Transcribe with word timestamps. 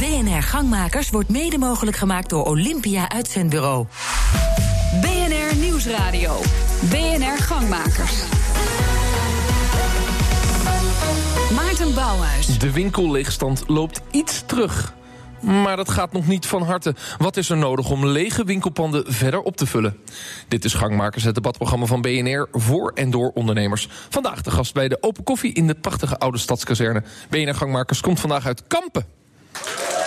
BNR 0.00 0.42
Gangmakers 0.42 1.10
wordt 1.10 1.28
mede 1.28 1.58
mogelijk 1.58 1.96
gemaakt 1.96 2.28
door 2.28 2.44
Olympia 2.44 3.08
Uitzendbureau. 3.08 3.86
BNR 5.00 5.56
Nieuwsradio. 5.56 6.40
BNR 6.90 7.38
Gangmakers. 7.38 8.22
Maarten 11.54 11.94
Bouwhuis. 11.94 12.58
De 12.58 12.72
winkelleegstand 12.72 13.64
loopt 13.66 14.00
iets 14.10 14.42
terug. 14.46 14.94
Maar 15.40 15.76
dat 15.76 15.90
gaat 15.90 16.12
nog 16.12 16.26
niet 16.26 16.46
van 16.46 16.62
harte. 16.62 16.94
Wat 17.18 17.36
is 17.36 17.50
er 17.50 17.56
nodig 17.56 17.90
om 17.90 18.06
lege 18.06 18.44
winkelpanden 18.44 19.12
verder 19.12 19.40
op 19.40 19.56
te 19.56 19.66
vullen? 19.66 19.96
Dit 20.48 20.64
is 20.64 20.74
Gangmakers, 20.74 21.24
het 21.24 21.34
debatprogramma 21.34 21.86
van 21.86 22.00
BNR 22.00 22.48
voor 22.52 22.92
en 22.94 23.10
door 23.10 23.30
ondernemers. 23.34 23.88
Vandaag 24.08 24.42
de 24.42 24.50
gast 24.50 24.74
bij 24.74 24.88
de 24.88 24.98
Open 25.00 25.24
Koffie 25.24 25.52
in 25.52 25.66
de 25.66 25.74
prachtige 25.74 26.18
oude 26.18 26.38
stadskazerne. 26.38 27.02
BNR 27.28 27.54
Gangmakers 27.54 28.00
komt 28.00 28.20
vandaag 28.20 28.46
uit 28.46 28.66
Kampen. 28.66 29.19
Yeah. 29.54 29.99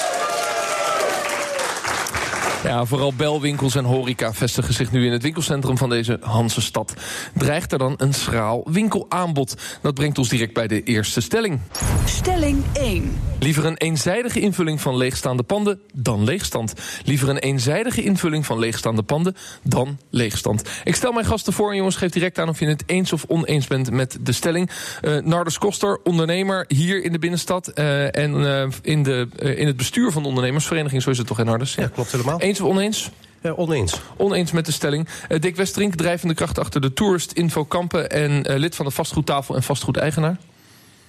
Ja, 2.64 2.86
vooral 2.86 3.14
belwinkels 3.14 3.76
en 3.76 3.84
horeca 3.84 4.34
vestigen 4.34 4.74
zich 4.74 4.92
nu 4.92 5.06
in 5.06 5.12
het 5.12 5.22
winkelcentrum 5.22 5.78
van 5.78 5.90
deze 5.90 6.18
Hansestad. 6.22 6.94
Dreigt 7.34 7.72
er 7.72 7.78
dan 7.78 7.94
een 7.98 8.14
schraal 8.14 8.64
winkelaanbod? 8.72 9.56
Dat 9.82 9.94
brengt 9.94 10.18
ons 10.18 10.30
direct 10.30 10.54
bij 10.54 10.68
de 10.68 10.84
eerste 10.84 11.22
stelling. 11.22 11.60
Stelling 12.06 12.64
1. 12.74 13.16
Liever 13.40 13.66
een 13.66 13.78
eenzijdige 13.78 14.40
invulling 14.40 14.82
van 14.82 14.98
leegstaande 14.98 15.44
panden 15.44 15.80
dan 15.94 16.24
leegstand. 16.24 16.74
Liever 17.04 17.30
een 17.30 17.38
eenzijdige 17.38 18.04
invulling 18.04 18.46
van 18.46 18.60
leegstaande 18.60 19.04
panden 19.04 19.36
dan 19.64 20.00
leegstand. 20.10 20.70
Ik 20.84 20.96
stel 20.96 21.12
mijn 21.12 21.26
gasten 21.26 21.54
voor 21.54 21.70
en 21.70 21.76
jongens, 21.76 21.96
geef 21.96 22.12
direct 22.12 22.40
aan 22.40 22.50
of 22.50 22.60
je 22.60 22.66
het 22.66 22.84
eens 22.86 23.14
of 23.14 23.26
oneens 23.28 23.68
bent 23.68 23.92
met 23.92 24.18
de 24.22 24.32
stelling. 24.32 24.70
Uh, 25.02 25.18
Nardus 25.18 25.58
Koster, 25.58 26.00
ondernemer 26.04 26.66
hier 26.68 27.04
in 27.04 27.12
de 27.12 27.20
binnenstad 27.20 27.72
uh, 27.76 28.16
en 28.16 28.34
uh, 28.34 28.64
in, 28.82 29.04
de, 29.04 29.28
in 29.56 29.68
het 29.68 29.78
bestuur 29.78 30.12
van 30.12 30.22
de 30.22 30.28
ondernemersvereniging, 30.28 31.02
zo 31.02 31.10
is 31.10 31.18
het 31.18 31.28
toch 31.28 31.40
in 31.40 31.46
Nardus? 31.46 31.76
Ja, 31.76 31.84
ja 31.84 31.90
klopt 31.94 32.12
helemaal. 32.12 32.40
Eens 32.54 32.62
of 32.62 32.70
oneens? 32.70 33.10
Ja, 33.42 33.52
oneens. 33.52 34.00
Oneens 34.18 34.52
met 34.52 34.66
de 34.66 34.72
stelling. 34.72 35.08
Uh, 35.30 35.40
Dick 35.40 35.56
Westerink, 35.56 35.96
drijvende 35.96 36.34
kracht 36.34 36.60
achter 36.60 36.82
de 36.82 36.94
Tourist 36.94 37.32
Info 37.32 37.64
Kampen... 37.64 38.10
en 38.10 38.52
uh, 38.52 38.58
lid 38.58 38.76
van 38.76 38.86
de 38.86 38.92
vastgoedtafel 38.92 39.56
en 39.56 39.64
vastgoedeigenaar. 39.64 40.38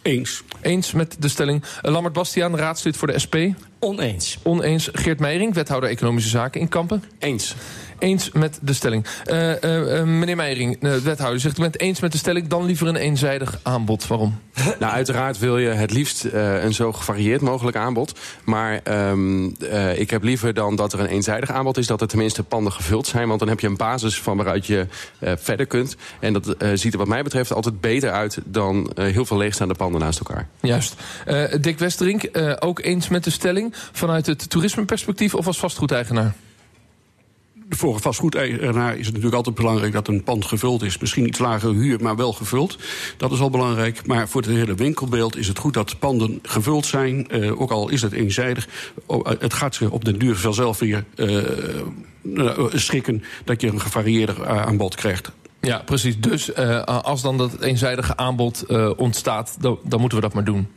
Eens. 0.03 0.43
Eens 0.61 0.93
met 0.93 1.17
de 1.19 1.29
stelling. 1.29 1.63
Uh, 1.63 1.93
Lambert 1.93 2.15
Bastiaan, 2.15 2.57
raadslid 2.57 2.97
voor 2.97 3.09
de 3.09 3.19
SP. 3.25 3.37
Oneens. 3.79 4.39
Oneens. 4.43 4.89
Geert 4.93 5.21
Meijering, 5.21 5.55
wethouder 5.55 5.91
Economische 5.91 6.31
Zaken 6.31 6.61
in 6.61 6.69
Kampen. 6.69 7.05
Eens. 7.19 7.55
Eens 8.05 8.31
met 8.33 8.59
de 8.63 8.73
stelling. 8.73 9.07
Uh, 9.27 9.63
uh, 9.63 10.03
meneer 10.03 10.37
Meijering, 10.37 10.81
wethouder, 10.81 11.41
zegt 11.41 11.59
u 11.59 11.61
bent 11.61 11.81
eens 11.81 12.01
met 12.01 12.13
de 12.13 12.19
stelling... 12.19 12.49
dan 12.49 12.65
liever 12.65 12.87
een 12.87 12.97
eenzijdig 12.97 13.59
aanbod. 13.63 14.07
Waarom? 14.07 14.39
Nou, 14.79 14.93
uiteraard 14.93 15.39
wil 15.39 15.59
je 15.59 15.69
het 15.69 15.91
liefst 15.91 16.25
een 16.33 16.75
zo 16.75 16.93
gevarieerd 16.93 17.41
mogelijk 17.41 17.77
aanbod. 17.77 18.19
Maar 18.45 18.81
um, 19.11 19.57
ik 19.95 20.11
heb 20.11 20.23
liever 20.23 20.55
dan 20.55 20.77
dat 20.77 20.93
er 20.93 21.01
een 21.01 21.07
eenzijdig 21.07 21.51
aanbod 21.51 21.77
is... 21.77 21.87
dat 21.87 22.01
er 22.01 22.09
tenminste 22.09 22.43
panden 22.43 22.73
gevuld 22.73 23.07
zijn. 23.07 23.29
Want 23.29 23.41
dan 23.41 23.49
heb 23.49 23.61
je 23.61 23.67
een 23.67 23.77
basis 23.77 24.21
van 24.21 24.37
waaruit 24.37 24.67
je 24.67 24.87
verder 25.21 25.67
kunt. 25.67 25.97
En 26.21 26.33
dat 26.33 26.57
ziet 26.75 26.93
er 26.93 26.99
wat 26.99 27.09
mij 27.09 27.23
betreft 27.23 27.53
altijd 27.53 27.81
beter 27.81 28.11
uit... 28.11 28.39
dan 28.45 28.91
heel 28.95 29.25
veel 29.25 29.37
leegstaande 29.37 29.75
panden 29.75 30.01
naast 30.01 30.19
elkaar. 30.19 30.49
Juist. 30.61 30.95
Dick 31.61 31.79
Westerink, 31.79 32.31
ook 32.59 32.81
eens 32.81 33.09
met 33.09 33.25
de 33.25 33.31
stelling... 33.31 33.75
vanuit 33.93 34.27
het 34.27 34.51
toerismeperspectief 34.51 35.35
of 35.35 35.47
als 35.47 35.59
vastgoedeigenaar? 35.59 36.35
Voor 37.69 37.95
een 37.95 38.01
vastgoedeigenaar 38.01 38.93
is 38.93 38.99
het 38.99 39.07
natuurlijk 39.07 39.35
altijd 39.35 39.55
belangrijk 39.55 39.93
dat 39.93 40.09
een 40.09 40.23
pand 40.23 40.45
gevuld 40.45 40.83
is. 40.83 40.99
Misschien 40.99 41.27
iets 41.27 41.39
lagere 41.39 41.73
huur, 41.73 42.03
maar 42.03 42.17
wel 42.17 42.33
gevuld. 42.33 42.79
Dat 43.17 43.33
is 43.33 43.41
al 43.41 43.51
belangrijk. 43.51 44.07
Maar 44.07 44.29
voor 44.29 44.41
het 44.41 44.51
hele 44.51 44.75
winkelbeeld 44.75 45.37
is 45.37 45.49
het 45.49 45.59
goed 45.59 45.75
dat 45.75 45.99
panden 45.99 46.39
gevuld 46.43 46.87
zijn. 46.87 47.27
Uh, 47.31 47.61
ook 47.61 47.71
al 47.71 47.89
is 47.89 48.03
het 48.03 48.13
eenzijdig. 48.13 48.69
Het 49.39 49.55
gaat 49.55 49.75
zich 49.75 49.91
op 49.91 50.05
den 50.05 50.19
duur 50.19 50.37
vanzelf 50.37 50.79
weer 50.79 51.05
uh, 51.17 52.67
schikken 52.73 53.23
dat 53.45 53.61
je 53.61 53.69
een 53.69 53.81
gevarieerder 53.81 54.47
aanbod 54.47 54.95
krijgt. 54.95 55.31
Ja, 55.61 55.79
precies. 55.79 56.21
Dus 56.21 56.55
als 56.87 57.23
dan 57.23 57.39
dat 57.39 57.61
eenzijdige 57.61 58.17
aanbod 58.17 58.67
ontstaat, 58.97 59.57
dan, 59.61 59.79
dan, 59.85 60.01
moeten 60.01 60.19
we 60.19 60.25
dat 60.25 60.35
maar 60.35 60.45
doen. 60.45 60.69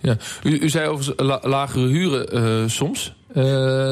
Ja. 0.00 0.16
U, 0.42 0.58
u 0.58 0.68
zei 0.68 0.88
over 0.88 1.12
la 1.16 1.40
lagere 1.42 1.86
huren 1.86 2.70
soms. 2.70 3.14
Uh, 3.36 3.42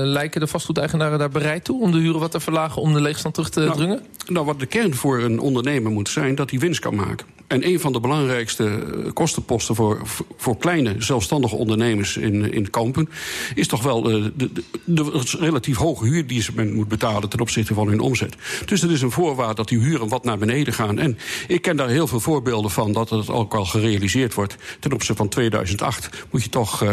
lijken 0.05 0.41
de 0.41 0.47
vastgoedeigenaren 0.47 1.19
daar 1.19 1.29
bereid 1.29 1.65
toe 1.65 1.81
om 1.81 1.93
de 1.93 1.99
huren 1.99 2.21
wat 2.21 2.31
te 2.31 2.41
verlagen 2.41 2.83
om 2.83 2.93
de 2.93 3.01
leegstand 3.01 3.35
terug 3.35 3.51
te 3.51 3.61
nou, 3.61 3.77
dringen? 3.77 4.03
Nou, 4.29 4.47
wat 4.47 4.61
de 4.61 4.67
kern 4.67 4.95
voor 4.95 5.19
een 5.19 5.39
ondernemer 5.39 5.93
moet 5.93 6.09
zijn, 6.09 6.35
dat 6.35 6.51
hij 6.51 6.59
winst 6.59 6.81
kan 6.81 6.95
maken. 6.95 7.27
En 7.55 7.69
een 7.69 7.81
van 7.81 7.93
de 7.93 8.01
belangrijkste 8.01 8.83
kostenposten 9.13 9.75
voor, 9.75 10.01
voor 10.37 10.57
kleine 10.57 10.95
zelfstandige 10.99 11.57
ondernemers 11.57 12.17
in, 12.17 12.53
in 12.53 12.71
Kampen 12.71 13.09
is 13.55 13.69
toch 13.69 13.83
wel 13.83 14.03
de, 14.03 14.33
de, 14.37 14.51
de, 14.85 15.23
relatief 15.39 15.77
hoge 15.77 16.05
huur 16.05 16.27
die 16.27 16.45
men 16.55 16.73
moet 16.73 16.89
betalen 16.89 17.29
ten 17.29 17.41
opzichte 17.41 17.75
van 17.75 17.89
hun 17.89 18.01
omzet. 18.01 18.35
Dus 18.65 18.81
het 18.81 18.91
is 18.91 19.03
een 19.03 19.11
voorwaarde 19.11 19.55
dat 19.55 19.69
die 19.69 19.79
huren 19.79 20.09
wat 20.09 20.25
naar 20.25 20.39
beneden 20.39 20.75
gaan. 20.75 20.99
En 20.99 21.19
ik 21.47 21.63
ken 21.63 21.77
daar 21.77 21.89
heel 21.89 22.07
veel 22.07 22.21
voorbeelden 22.21 22.71
van 22.71 22.93
dat 22.93 23.11
het 23.11 23.31
ook 23.31 23.55
al 23.55 23.65
gerealiseerd 23.65 24.35
wordt. 24.35 24.57
Ten 24.81 24.93
opzichte 24.93 25.17
van 25.17 25.29
2008 25.29 26.09
moet 26.31 26.43
je 26.43 26.49
toch 26.49 26.83
uh, 26.83 26.91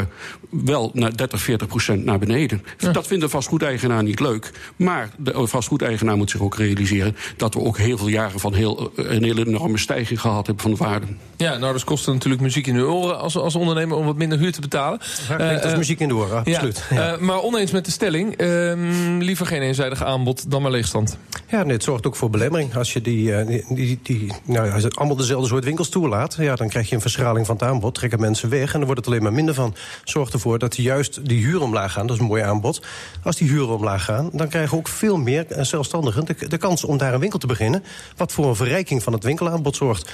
wel 0.49 0.91
naar 0.93 1.17
30, 1.17 1.41
40 1.41 1.67
procent 1.67 2.05
naar 2.05 2.19
beneden. 2.19 2.63
Ja. 2.77 2.91
Dat 2.91 3.07
vindt 3.07 3.23
de 3.23 3.29
vastgoedeigenaar 3.29 4.03
niet 4.03 4.19
leuk. 4.19 4.51
Maar 4.75 5.09
de 5.17 5.47
vastgoedeigenaar 5.47 6.17
moet 6.17 6.29
zich 6.29 6.41
ook 6.41 6.55
realiseren 6.55 7.15
dat 7.37 7.53
we 7.53 7.59
ook 7.59 7.77
heel 7.77 7.97
veel 7.97 8.07
jaren 8.07 8.39
van 8.39 8.53
heel, 8.53 8.91
een 8.95 9.23
hele 9.23 9.45
enorme 9.47 9.77
stijging 9.77 10.21
gehad 10.21 10.45
hebben 10.45 10.50
van 10.55 10.71
de 10.71 10.77
waarde. 10.77 11.05
Ja, 11.37 11.57
nou, 11.57 11.73
dat 11.73 11.83
kost 11.83 12.07
natuurlijk 12.07 12.41
muziek 12.41 12.67
in 12.67 12.73
de 12.73 12.85
oren 12.85 13.19
als, 13.19 13.37
als 13.37 13.55
ondernemer 13.55 13.97
om 13.97 14.05
wat 14.05 14.15
minder 14.15 14.37
huur 14.37 14.51
te 14.51 14.61
betalen. 14.61 14.99
Ja, 15.29 15.35
klinkt 15.35 15.63
als 15.63 15.71
uh, 15.71 15.77
muziek 15.77 15.99
in 15.99 16.07
de 16.07 16.15
oren, 16.15 16.37
absoluut. 16.37 16.83
Ja. 16.89 17.13
Uh, 17.13 17.19
maar 17.19 17.41
oneens 17.41 17.71
met 17.71 17.85
de 17.85 17.91
stelling, 17.91 18.41
uh, 18.41 18.73
liever 19.19 19.45
geen 19.45 19.61
eenzijdig 19.61 20.03
aanbod 20.03 20.51
dan 20.51 20.61
maar 20.61 20.71
leegstand. 20.71 21.17
Ja, 21.47 21.63
nee, 21.63 21.73
het 21.73 21.83
zorgt 21.83 22.07
ook 22.07 22.15
voor 22.15 22.29
belemmering. 22.29 22.75
Als 22.75 22.93
je 22.93 23.01
die, 23.01 23.45
die, 23.45 23.65
die, 23.69 23.99
die 24.03 24.33
nou 24.45 24.67
ja, 24.67 24.73
als 24.73 24.83
het 24.83 24.95
allemaal 24.95 25.15
dezelfde 25.15 25.47
soort 25.47 25.63
winkels 25.63 25.89
toelaat... 25.89 26.35
Ja, 26.39 26.55
dan 26.55 26.69
krijg 26.69 26.89
je 26.89 26.95
een 26.95 27.01
verschraling 27.01 27.45
van 27.45 27.55
het 27.55 27.63
aanbod, 27.63 27.95
trekken 27.95 28.19
mensen 28.19 28.49
weg... 28.49 28.73
en 28.73 28.77
dan 28.77 28.85
wordt 28.85 28.97
het 28.97 29.07
alleen 29.07 29.23
maar 29.23 29.33
minder 29.33 29.53
van. 29.53 29.75
Zorgt 30.03 30.33
ervoor 30.33 30.59
dat 30.59 30.75
juist 30.75 31.27
die 31.27 31.45
huren 31.45 31.61
omlaag 31.61 31.91
gaan, 31.91 32.07
dat 32.07 32.15
is 32.15 32.21
een 32.21 32.27
mooi 32.27 32.41
aanbod. 32.43 32.81
Als 33.23 33.35
die 33.35 33.49
huren 33.49 33.75
omlaag 33.75 34.03
gaan, 34.03 34.29
dan 34.33 34.47
krijgen 34.47 34.77
ook 34.77 34.87
veel 34.87 35.17
meer 35.17 35.45
zelfstandigen... 35.59 36.25
de, 36.25 36.47
de 36.47 36.57
kans 36.57 36.83
om 36.83 36.97
daar 36.97 37.13
een 37.13 37.19
winkel 37.19 37.39
te 37.39 37.47
beginnen... 37.47 37.83
wat 38.15 38.31
voor 38.31 38.47
een 38.47 38.55
verrijking 38.55 39.03
van 39.03 39.13
het 39.13 39.23
winkelaanbod 39.23 39.75
zorgt. 39.75 40.11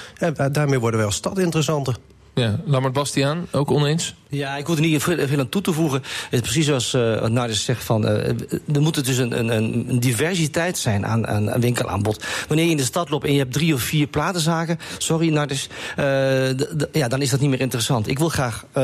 Daarmee 0.52 0.80
worden 0.80 0.98
wij 0.98 1.06
als 1.06 1.16
stad 1.16 1.38
interessanter. 1.38 1.96
Ja, 2.38 2.60
Lammert 2.66 2.94
Bastiaan, 2.94 3.48
ook 3.52 3.72
oneens? 3.72 4.16
Ja, 4.30 4.56
ik 4.58 4.66
hoef 4.66 4.76
er 4.76 4.82
niet 4.82 5.04
veel 5.04 5.40
aan 5.40 5.50
toe 5.50 5.62
te 5.62 5.74
voegen. 5.74 6.02
Het 6.02 6.34
is 6.34 6.40
precies 6.40 6.66
zoals 6.66 6.94
uh, 6.94 7.20
wat 7.20 7.32
Nardis 7.32 7.64
zegt, 7.64 7.84
van, 7.84 8.06
uh, 8.06 8.28
er 8.74 8.82
moet 8.82 9.06
dus 9.06 9.18
een, 9.18 9.40
een, 9.40 9.50
een 9.50 10.00
diversiteit 10.00 10.78
zijn 10.78 11.06
aan, 11.06 11.28
aan, 11.28 11.52
aan, 11.52 11.62
winkelaanbod. 11.62 12.26
Wanneer 12.48 12.66
je 12.66 12.72
in 12.72 12.78
de 12.78 12.84
stad 12.84 13.10
loopt 13.10 13.26
en 13.26 13.32
je 13.32 13.40
hebt 13.40 13.54
drie 13.54 13.74
of 13.74 13.82
vier 13.82 14.08
platenzaken... 14.08 14.80
sorry 14.98 15.30
Nardis, 15.30 15.70
uh, 16.00 16.50
ja, 16.92 17.08
dan 17.08 17.22
is 17.22 17.30
dat 17.30 17.40
niet 17.40 17.50
meer 17.50 17.60
interessant. 17.60 18.08
Ik 18.08 18.20
wil 18.20 18.30
graag 18.30 18.66
uh, 18.78 18.84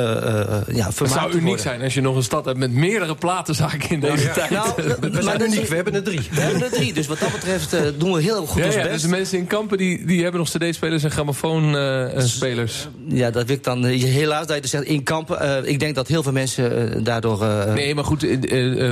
ja, 0.68 0.86
Het 0.96 1.10
zou 1.12 1.30
uniek 1.30 1.44
worden. 1.44 1.60
zijn 1.60 1.82
als 1.82 1.94
je 1.94 2.02
nog 2.02 2.16
een 2.16 2.24
stad 2.24 2.46
hebt 2.46 2.58
met 2.58 2.72
meerdere 2.72 3.16
platenzaken 3.16 3.90
in 3.90 4.00
deze 4.00 4.24
ja. 4.24 4.34
tijd. 4.34 4.50
Nou, 4.50 4.74
we 5.12 5.22
zijn 5.22 5.42
uniek, 5.42 5.68
we 5.68 5.76
hebben 5.76 5.94
er 5.94 6.04
drie. 6.04 6.22
We 6.32 6.42
hebben 6.42 6.64
er 6.64 6.72
drie, 6.72 6.94
dus 6.94 7.08
wat 7.08 7.20
dat 7.20 7.32
betreft 7.32 7.76
doen 7.98 8.14
we 8.14 8.22
heel 8.22 8.46
goed 8.46 8.60
ja, 8.60 8.66
ons 8.66 8.76
ja, 8.76 8.82
best. 8.82 8.94
Dus 8.94 9.02
de 9.02 9.08
mensen 9.08 9.38
in 9.38 9.48
Kampen 9.48 9.78
die, 9.78 10.06
die 10.06 10.22
hebben 10.22 10.40
nog 10.40 10.50
cd-spelers 10.50 11.04
en 11.04 11.12
grammofoonspelers. 11.12 12.88
ja, 13.08 13.32
dat 13.32 13.43
werkt 13.46 13.64
dan 13.64 13.84
helaas 13.86 14.48
dat 14.48 14.56
je 14.56 14.62
dus 14.62 14.72
zegt 14.72 14.84
in 14.84 15.04
Kampen. 15.04 15.46
Uh, 15.64 15.72
ik 15.72 15.80
denk 15.80 15.96
dat 15.96 16.08
heel 16.08 16.24
veel 16.24 16.32
mensen 16.32 16.98
uh, 16.98 17.04
daardoor... 17.04 17.42
Uh, 17.42 17.74
nee, 17.74 17.96
maar 17.96 18.04
goed, 18.04 18.22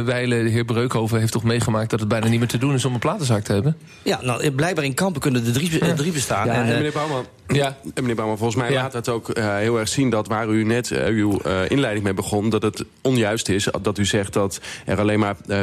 Weile, 0.05 0.43
de 0.43 0.49
heer 0.49 0.65
Breukhoven 0.65 1.19
heeft 1.19 1.31
toch 1.31 1.43
meegemaakt... 1.43 1.89
dat 1.89 1.99
het 1.99 2.09
bijna 2.09 2.27
niet 2.27 2.39
meer 2.39 2.47
te 2.47 2.57
doen 2.57 2.73
is 2.73 2.85
om 2.85 2.93
een 2.93 2.99
platenzaak 2.99 3.43
te 3.43 3.53
hebben? 3.53 3.77
Ja, 4.03 4.19
nou, 4.21 4.51
blijkbaar 4.51 4.83
in 4.83 4.93
Kampen 4.93 5.21
kunnen 5.21 5.45
er 5.45 5.51
drie, 5.51 5.85
ja. 5.85 5.93
drie 5.93 6.11
bestaan. 6.11 6.45
Ja, 6.45 6.53
en, 6.53 6.61
en 6.61 6.67
meneer 6.67 6.91
Bouwman, 6.91 7.25
ja. 7.47 7.65
En 7.83 7.91
meneer 7.93 8.15
Bouwman, 8.15 8.37
volgens 8.37 8.61
mij 8.61 8.71
Ja. 8.71 8.81
laat 8.81 8.93
het 8.93 9.09
ook 9.09 9.37
uh, 9.37 9.55
heel 9.55 9.79
erg 9.79 9.87
zien 9.87 10.09
dat 10.09 10.27
waar 10.27 10.49
u 10.49 10.63
net 10.63 10.89
uh, 10.89 11.05
uw 11.05 11.39
uh, 11.45 11.69
inleiding 11.69 12.03
mee 12.03 12.13
begon, 12.13 12.49
dat 12.49 12.61
het 12.61 12.85
onjuist 13.01 13.49
is 13.49 13.67
dat 13.81 13.97
u 13.97 14.05
zegt 14.05 14.33
dat 14.33 14.59
er 14.85 14.99
alleen 14.99 15.19
maar 15.19 15.35
uh, 15.47 15.61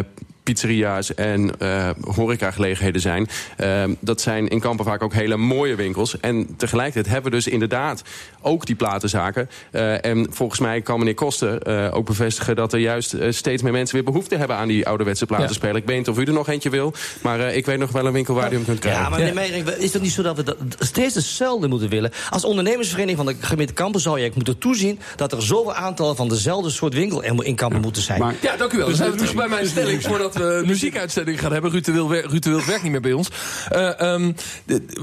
pizzeria's 0.48 1.14
en 1.14 1.50
uh, 1.58 1.90
horecagelegenheden 2.14 3.00
zijn. 3.00 3.28
Uh, 3.60 3.82
dat 4.00 4.20
zijn 4.20 4.48
in 4.48 4.60
Kampen 4.60 4.84
vaak 4.84 5.02
ook 5.02 5.14
hele 5.14 5.36
mooie 5.36 5.74
winkels. 5.74 6.20
En 6.20 6.56
tegelijkertijd 6.56 7.06
hebben 7.06 7.30
we 7.30 7.36
dus 7.36 7.46
inderdaad 7.46 8.02
ook 8.40 8.66
die 8.66 8.76
platenzaken. 8.76 9.48
Uh, 9.72 10.04
en 10.04 10.26
volgens 10.30 10.60
mij 10.60 10.80
kan 10.80 10.98
meneer 10.98 11.14
Koster 11.14 11.68
uh, 11.68 11.96
ook 11.96 12.06
bevestigen... 12.06 12.56
dat 12.56 12.72
er 12.72 12.78
juist 12.78 13.14
uh, 13.14 13.26
steeds 13.30 13.62
meer 13.62 13.72
mensen 13.72 13.94
weer 13.94 14.04
behoefte 14.04 14.36
hebben 14.36 14.56
aan 14.56 14.68
die 14.68 14.86
ouderwetse 14.86 15.26
platenspeler. 15.26 15.74
Ja. 15.74 15.80
Ik 15.80 15.86
weet 15.86 15.96
niet 15.96 16.08
of 16.08 16.18
u 16.18 16.24
er 16.24 16.32
nog 16.32 16.48
eentje 16.48 16.70
wil, 16.70 16.92
maar 17.22 17.38
uh, 17.38 17.56
ik 17.56 17.66
weet 17.66 17.78
nog 17.78 17.90
wel 17.90 18.06
een 18.06 18.12
winkel 18.12 18.34
waar 18.34 18.52
u 18.52 18.54
hem 18.54 18.64
kunt 18.64 18.78
krijgen. 18.78 19.02
Ja, 19.02 19.08
maar 19.08 19.18
meneer 19.18 19.34
Meijering, 19.34 19.68
is 19.68 19.92
het 19.92 20.02
niet 20.02 20.12
zo 20.12 20.22
dat 20.22 20.36
we 20.36 20.42
dat 20.42 20.56
steeds 20.78 21.14
hetzelfde 21.14 21.68
moeten 21.68 21.88
willen? 21.88 22.12
Als 22.30 22.44
ondernemersvereniging 22.44 23.16
van 23.16 23.26
de 23.26 23.46
gemeente 23.46 23.72
Kampen 23.72 24.00
zou 24.00 24.20
je 24.20 24.30
moeten 24.34 24.58
toezien... 24.58 24.98
dat 25.16 25.32
er 25.32 25.42
zoveel 25.42 25.74
aantal 25.74 26.14
van 26.14 26.28
dezelfde 26.28 26.70
soort 26.70 26.94
winkel 26.94 27.22
in 27.22 27.54
Kampen 27.54 27.78
ja. 27.78 27.84
moeten 27.84 28.02
zijn. 28.02 28.20
Maar, 28.20 28.34
ja, 28.40 28.56
dank 28.56 28.72
u 28.72 28.76
wel. 28.76 28.86
Dan 28.86 28.96
zijn 28.96 29.10
we 29.10 29.16
dus 29.16 29.32
bij 29.32 29.48
mijn 29.48 29.66
stelling 29.66 30.02
voordat 30.02 30.36
we 30.46 30.54
een 30.54 30.66
muziekuitzending 30.66 31.40
gaan 31.40 31.52
hebben. 31.52 31.70
Ruud 31.70 31.84
de 31.84 31.92
Wild, 31.92 32.10
Ruud 32.10 32.42
de 32.42 32.50
Wild 32.50 32.64
werkt 32.64 32.82
niet 32.82 32.92
meer 32.92 33.00
bij 33.00 33.12
ons. 33.12 33.30
Eh, 33.68 34.00
ehm, 34.00 34.32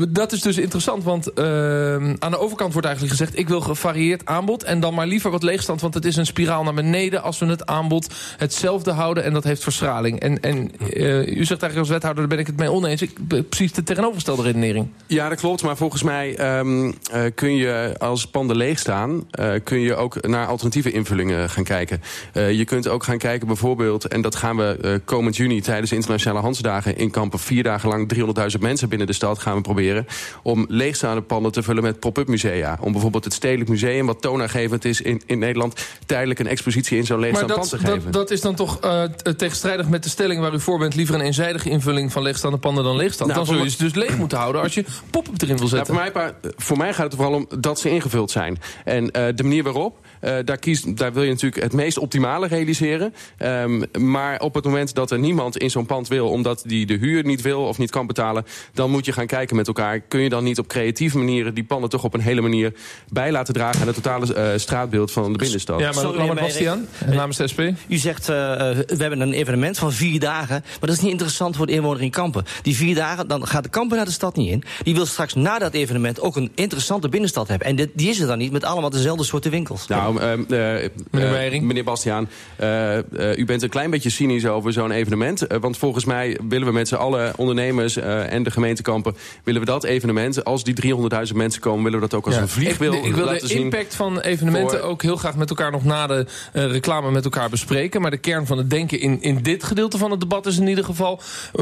dat 0.09 0.31
is 0.31 0.41
dus 0.41 0.57
interessant, 0.57 1.03
want 1.03 1.33
ehm, 1.33 2.15
aan 2.19 2.31
de 2.31 2.39
overkant 2.39 2.71
wordt 2.71 2.87
eigenlijk 2.87 3.17
gezegd... 3.17 3.37
ik 3.39 3.47
wil 3.47 3.61
gevarieerd 3.61 4.25
aanbod 4.25 4.63
en 4.63 4.79
dan 4.79 4.93
maar 4.93 5.07
liever 5.07 5.31
wat 5.31 5.43
leegstand... 5.43 5.81
want 5.81 5.93
het 5.93 6.05
is 6.05 6.15
een 6.15 6.25
spiraal 6.25 6.63
naar 6.63 6.73
beneden 6.73 7.21
als 7.21 7.39
we 7.39 7.45
het 7.45 7.65
aanbod 7.65 8.13
hetzelfde 8.37 8.91
houden... 8.91 9.23
en 9.23 9.33
dat 9.33 9.43
heeft 9.43 9.63
verstraling. 9.63 10.19
En, 10.19 10.41
en 10.41 10.71
eh, 10.79 11.19
u 11.19 11.45
zegt 11.45 11.61
eigenlijk 11.61 11.77
als 11.77 11.89
wethouder, 11.89 12.21
daar 12.21 12.27
ben 12.27 12.39
ik 12.39 12.47
het 12.47 12.57
mee 12.57 12.71
oneens. 12.71 13.01
Ik, 13.01 13.11
precies 13.49 13.73
de 13.73 13.83
tegenovergestelde 13.83 14.41
redenering. 14.41 14.87
Ja, 15.07 15.29
dat 15.29 15.39
klopt. 15.39 15.63
Maar 15.63 15.77
volgens 15.77 16.03
mij 16.03 16.35
ehm, 16.35 16.91
eh, 17.11 17.21
kun 17.35 17.55
je 17.55 17.95
als 17.97 18.27
panden 18.27 18.57
leeg 18.57 18.79
staan... 18.79 19.23
eh, 19.31 19.51
kun 19.63 19.79
je 19.79 19.95
ook 19.95 20.27
naar 20.27 20.47
alternatieve 20.47 20.91
invullingen 20.91 21.49
gaan 21.49 21.63
kijken. 21.63 22.01
Eh, 22.33 22.51
je 22.51 22.65
kunt 22.65 22.87
ook 22.87 23.03
gaan 23.03 23.17
kijken 23.17 23.47
bijvoorbeeld... 23.47 24.07
en 24.07 24.21
dat 24.21 24.35
gaan 24.35 24.57
we 24.57 24.77
eh, 24.81 24.93
komend 25.25 25.43
juni 25.49 25.61
tijdens 25.61 25.89
de 25.89 25.95
Internationale 25.95 26.39
Hansdagen 26.39 26.97
in 26.97 27.11
Kampen... 27.11 27.39
vier 27.39 27.63
dagen 27.63 27.89
lang 27.89 28.13
300.000 28.55 28.59
mensen 28.59 28.89
binnen 28.89 29.07
de 29.07 29.13
stad 29.13 29.39
gaan 29.39 29.55
we 29.55 29.61
proberen... 29.61 30.07
om 30.43 30.65
leegstaande 30.69 31.21
panden 31.21 31.51
te 31.51 31.63
vullen 31.63 31.83
met 31.83 31.99
pop-up 31.99 32.27
musea. 32.27 32.77
Om 32.81 32.91
bijvoorbeeld 32.91 33.23
het 33.23 33.33
Stedelijk 33.33 33.69
Museum, 33.69 34.05
wat 34.05 34.21
toonaangevend 34.21 34.85
is 34.85 35.01
in, 35.01 35.21
in 35.25 35.39
Nederland... 35.39 35.85
tijdelijk 36.05 36.39
een 36.39 36.47
expositie 36.47 36.97
in 36.97 37.05
zo'n 37.05 37.19
leegstaand 37.19 37.53
pand 37.53 37.69
te 37.69 37.77
geven. 37.77 38.01
dat, 38.03 38.13
dat 38.13 38.31
is 38.31 38.41
dan 38.41 38.55
toch 38.55 38.79
eh, 38.79 39.03
t- 39.03 39.37
tegenstrijdig 39.37 39.89
met 39.89 40.03
de 40.03 40.09
stelling 40.09 40.41
waar 40.41 40.53
u 40.53 40.59
voor 40.59 40.79
bent... 40.79 40.95
liever 40.95 41.15
een 41.15 41.21
eenzijdige 41.21 41.69
invulling 41.69 42.11
van 42.11 42.21
leegstaande 42.21 42.57
panden 42.57 42.83
dan 42.83 42.95
leegstand. 42.95 43.31
Nou, 43.31 43.45
dan 43.45 43.55
zul 43.55 43.63
je 43.63 43.69
ze 43.69 43.77
dus 43.77 43.93
leeg 43.93 44.17
moeten 44.17 44.37
houden 44.37 44.61
als 44.61 44.73
je 44.73 44.85
pop-up 45.09 45.41
erin 45.41 45.57
wil 45.57 45.67
Nou, 45.67 45.69
zetten. 45.69 45.95
voor, 45.95 46.03
mij, 46.13 46.33
voor 46.57 46.77
mij 46.77 46.93
gaat 46.93 47.03
het 47.03 47.11
er 47.11 47.17
vooral 47.17 47.35
om 47.35 47.47
dat 47.59 47.79
ze 47.79 47.89
ingevuld 47.89 48.31
zijn. 48.31 48.57
En 48.83 49.11
eh, 49.11 49.35
de 49.35 49.43
manier 49.43 49.63
waarop, 49.63 49.97
eh, 49.97 50.14
daar, 50.45 50.57
kiest, 50.57 50.97
daar 50.97 51.13
wil 51.13 51.23
je 51.23 51.29
natuurlijk 51.29 51.63
het 51.63 51.73
meest 51.73 51.97
optimale 51.97 52.47
realiseren. 52.47 53.13
Ehm, 53.37 53.83
maar 53.99 54.39
op 54.39 54.53
het 54.53 54.63
moment 54.63 54.95
dat 54.95 55.11
er 55.11 55.19
niemand 55.19 55.57
in 55.57 55.69
zo'n 55.69 55.85
pand 55.85 56.07
wil... 56.07 56.29
omdat 56.29 56.63
die 56.65 56.85
de 56.85 56.93
huur 56.93 57.25
niet 57.25 57.41
wil 57.41 57.61
of 57.61 57.77
niet 57.77 57.91
kan 57.91 58.07
betalen... 58.07 58.45
dan 58.73 58.91
moet 58.91 59.05
je 59.05 59.11
gaan 59.11 59.27
kijken 59.27 59.55
met 59.55 59.67
elkaar. 59.67 59.99
Kun 59.99 60.19
je 60.19 60.29
dan 60.29 60.43
niet 60.43 60.59
op 60.59 60.67
creatieve 60.67 61.17
manieren 61.17 61.53
die 61.53 61.63
panden 61.63 61.89
toch 61.89 62.03
op 62.03 62.13
een 62.13 62.19
hele 62.19 62.41
manier... 62.41 62.73
bij 63.09 63.31
laten 63.31 63.53
dragen 63.53 63.81
aan 63.81 63.87
het 63.87 63.95
totale 63.95 64.33
eh, 64.33 64.57
straatbeeld 64.57 65.11
van 65.11 65.31
de 65.31 65.37
binnenstad? 65.37 65.79
ja, 65.79 65.85
maar 65.85 65.93
Sorry, 65.93 66.19
meneer 66.19 66.35
Bastiaan, 66.35 66.87
namens 67.05 67.37
de 67.37 67.47
SP. 67.53 67.61
U 67.87 67.97
zegt, 67.97 68.29
eh, 68.29 68.69
eh, 68.69 68.77
we 68.77 68.95
hebben 68.97 69.19
een 69.19 69.33
evenement 69.33 69.77
van 69.77 69.91
vier 69.91 70.19
dagen. 70.19 70.63
Maar 70.63 70.89
dat 70.89 70.89
is 70.89 70.99
niet 70.99 71.11
interessant 71.11 71.55
voor 71.55 71.65
de 71.65 71.71
inwoner 71.71 72.01
in 72.01 72.09
Kampen. 72.09 72.45
Die 72.61 72.75
vier 72.75 72.95
dagen, 72.95 73.27
dan 73.27 73.47
gaat 73.47 73.63
de 73.63 73.69
Kampen 73.69 73.97
naar 73.97 74.05
de 74.05 74.11
stad 74.11 74.35
niet 74.35 74.51
in. 74.51 74.63
Die 74.83 74.95
wil 74.95 75.05
straks 75.05 75.33
na 75.33 75.59
dat 75.59 75.73
evenement 75.73 76.21
ook 76.21 76.35
een 76.35 76.51
interessante 76.55 77.09
binnenstad 77.09 77.47
hebben. 77.47 77.67
En 77.67 77.75
dit, 77.75 77.89
die 77.93 78.09
is 78.09 78.19
er 78.19 78.27
dan 78.27 78.37
niet 78.37 78.51
met 78.51 78.63
allemaal 78.63 78.89
dezelfde 78.89 79.23
soorten 79.23 79.51
winkels. 79.51 79.87
Nou, 79.87 80.14
ehm, 80.19 80.39
eh, 80.39 80.89
Meneer 81.11 81.53
eh, 81.53 81.61
meneer 81.61 81.83
Bastiaan, 81.83 82.29
eh, 82.55 82.97
u 83.37 83.45
bent 83.45 83.63
een 83.63 83.69
klein 83.69 83.89
beetje 83.89 84.09
cynisch 84.09 84.45
over 84.45 84.73
zo'n 84.73 84.91
evenement. 84.91 85.47
Want 85.59 85.77
volgens 85.77 86.05
mij 86.05 86.39
willen 86.49 86.67
we 86.67 86.73
met 86.73 86.87
z'n 86.87 86.95
allen, 86.95 87.33
ondernemers 87.37 87.95
en 87.97 88.43
de 88.43 88.51
gemeentekampen... 88.51 89.15
willen 89.43 89.59
we 89.61 89.67
dat 89.67 89.83
evenement, 89.83 90.43
als 90.45 90.63
die 90.63 90.95
300.000 91.27 91.35
mensen 91.35 91.61
komen... 91.61 91.83
willen 91.83 91.99
we 91.99 92.07
dat 92.07 92.13
ook 92.19 92.25
als 92.25 92.35
Ja. 92.35 92.41
een 92.41 92.49
vliegwiel 92.49 92.93
ik, 92.93 93.03
ik 93.05 93.15
wil 93.15 93.27
de 93.27 93.39
zien. 93.43 93.59
impact 93.61 93.95
van 93.95 94.19
evenementen 94.19 94.79
voor- 94.79 94.87
ook 94.89 95.01
heel 95.01 95.15
graag 95.15 95.35
met 95.35 95.49
elkaar 95.49 95.71
nog 95.71 95.83
na 95.83 96.07
de 96.07 96.25
reclame 96.53 97.11
met 97.11 97.23
elkaar 97.23 97.49
bespreken. 97.49 98.01
Maar 98.01 98.11
de 98.11 98.17
kern 98.17 98.45
van 98.45 98.57
het 98.57 98.69
denken 98.69 98.99
in, 98.99 99.21
in 99.21 99.39
dit 99.41 99.63
gedeelte 99.63 99.97
van 99.97 100.11
het 100.11 100.19
debat 100.19 100.45
is 100.45 100.57
in 100.57 100.67
ieder 100.67 100.83
geval... 100.85 101.21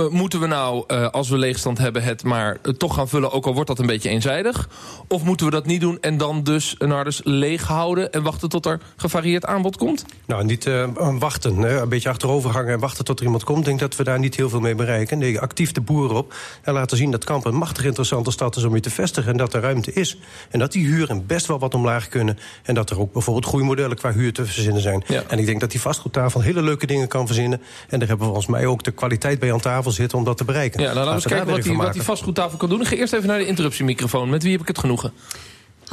moeten 0.09 0.39
we 0.39 0.47
nou, 0.47 0.87
als 1.11 1.29
we 1.29 1.37
leegstand 1.37 1.77
hebben, 1.77 2.03
het 2.03 2.23
maar 2.23 2.57
toch 2.77 2.93
gaan 2.93 3.09
vullen... 3.09 3.31
ook 3.31 3.45
al 3.45 3.53
wordt 3.53 3.69
dat 3.69 3.79
een 3.79 3.85
beetje 3.85 4.09
eenzijdig? 4.09 4.69
Of 5.07 5.23
moeten 5.23 5.45
we 5.45 5.51
dat 5.51 5.65
niet 5.65 5.81
doen 5.81 5.97
en 6.01 6.17
dan 6.17 6.43
dus 6.43 6.75
een 6.77 6.91
harders 6.91 7.21
leeg 7.23 7.67
houden... 7.67 8.11
en 8.11 8.23
wachten 8.23 8.42
tot 8.49 8.65
er 8.65 8.79
gevarieerd 8.95 9.45
aanbod 9.45 9.77
komt? 9.77 10.05
Nou, 10.25 10.43
niet 10.43 10.65
eh, 10.65 10.89
wachten. 11.19 11.57
Hè. 11.57 11.81
Een 11.81 11.89
beetje 11.89 12.09
achterover 12.09 12.49
hangen 12.49 12.73
en 12.73 12.79
wachten 12.79 13.05
tot 13.05 13.19
er 13.19 13.25
iemand 13.25 13.43
komt. 13.43 13.59
Ik 13.59 13.65
denk 13.65 13.79
dat 13.79 13.95
we 13.95 14.03
daar 14.03 14.19
niet 14.19 14.35
heel 14.35 14.49
veel 14.49 14.59
mee 14.59 14.75
bereiken. 14.75 15.17
Nee, 15.17 15.39
actief 15.39 15.71
de 15.71 15.81
boeren 15.81 16.15
op. 16.15 16.33
En 16.61 16.73
laten 16.73 16.97
zien 16.97 17.11
dat 17.11 17.23
Kampen 17.23 17.51
een 17.51 17.57
machtig 17.57 17.85
interessante 17.85 18.31
stad 18.31 18.55
is 18.55 18.63
om 18.63 18.75
je 18.75 18.81
te 18.81 18.89
vestigen. 18.89 19.31
En 19.31 19.37
dat 19.37 19.53
er 19.53 19.61
ruimte 19.61 19.93
is. 19.93 20.17
En 20.49 20.59
dat 20.59 20.71
die 20.71 20.85
huren 20.85 21.25
best 21.25 21.45
wel 21.45 21.59
wat 21.59 21.73
omlaag 21.73 22.07
kunnen. 22.07 22.37
En 22.63 22.73
dat 22.73 22.89
er 22.89 22.99
ook 22.99 23.13
bijvoorbeeld 23.13 23.45
groeimodellen 23.45 23.97
qua 23.97 24.11
huur 24.11 24.33
te 24.33 24.45
verzinnen 24.45 24.81
zijn. 24.81 25.03
Ja. 25.07 25.23
En 25.27 25.39
ik 25.39 25.45
denk 25.45 25.59
dat 25.59 25.71
die 25.71 25.81
vastgoedtafel 25.81 26.41
hele 26.41 26.61
leuke 26.61 26.85
dingen 26.85 27.07
kan 27.07 27.25
verzinnen. 27.25 27.61
En 27.89 27.99
daar 27.99 28.07
hebben 28.07 28.27
we 28.27 28.33
volgens 28.33 28.47
mij 28.47 28.65
ook 28.65 28.83
de 28.83 28.91
kwaliteit 28.91 29.39
bij 29.39 29.53
aan 29.53 29.59
tafel 29.59 29.91
zitten 29.91 30.17
om 30.17 30.23
dat 30.23 30.37
te 30.37 30.43
bereiken. 30.43 30.81
Ja, 30.81 30.93
nou, 30.93 30.97
laten 30.97 31.09
we 31.09 31.15
eens 31.15 31.27
kijken 31.33 31.51
wat 31.51 31.63
die, 31.63 31.77
wat 31.77 31.93
die 31.93 32.01
vastgoedtafel 32.01 32.57
kan 32.57 32.69
doen. 32.69 32.81
Ik 32.81 32.87
ga 32.87 32.95
eerst 32.95 33.13
even 33.13 33.27
naar 33.27 33.37
de 33.37 33.45
interruptiemicrofoon. 33.45 34.29
Met 34.29 34.43
wie 34.43 34.51
heb 34.51 34.61
ik 34.61 34.67
het 34.67 34.79
genoegen? 34.79 35.13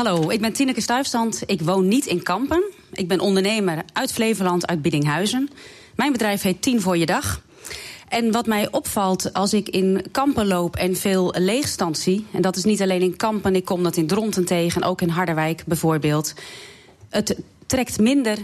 Hallo, 0.00 0.30
ik 0.30 0.40
ben 0.40 0.52
Tineke 0.52 0.80
Stuifstand. 0.80 1.42
Ik 1.46 1.60
woon 1.60 1.88
niet 1.88 2.06
in 2.06 2.22
Kampen. 2.22 2.62
Ik 2.92 3.08
ben 3.08 3.20
ondernemer 3.20 3.82
uit 3.92 4.12
Flevoland, 4.12 4.66
uit 4.66 4.82
Biddinghuizen. 4.82 5.50
Mijn 5.96 6.12
bedrijf 6.12 6.42
heet 6.42 6.62
Tien 6.62 6.80
voor 6.80 6.96
je 6.96 7.06
dag. 7.06 7.42
En 8.08 8.32
wat 8.32 8.46
mij 8.46 8.72
opvalt 8.72 9.32
als 9.32 9.54
ik 9.54 9.68
in 9.68 10.04
Kampen 10.10 10.46
loop 10.46 10.76
en 10.76 10.96
veel 10.96 11.34
leegstand 11.38 11.98
zie... 11.98 12.26
en 12.32 12.42
dat 12.42 12.56
is 12.56 12.64
niet 12.64 12.82
alleen 12.82 13.00
in 13.00 13.16
Kampen, 13.16 13.54
ik 13.54 13.64
kom 13.64 13.82
dat 13.82 13.96
in 13.96 14.06
Dronten 14.06 14.44
tegen... 14.44 14.82
ook 14.82 15.00
in 15.00 15.08
Harderwijk 15.08 15.64
bijvoorbeeld... 15.66 16.34
het 17.08 17.36
trekt 17.66 17.98
minder 17.98 18.38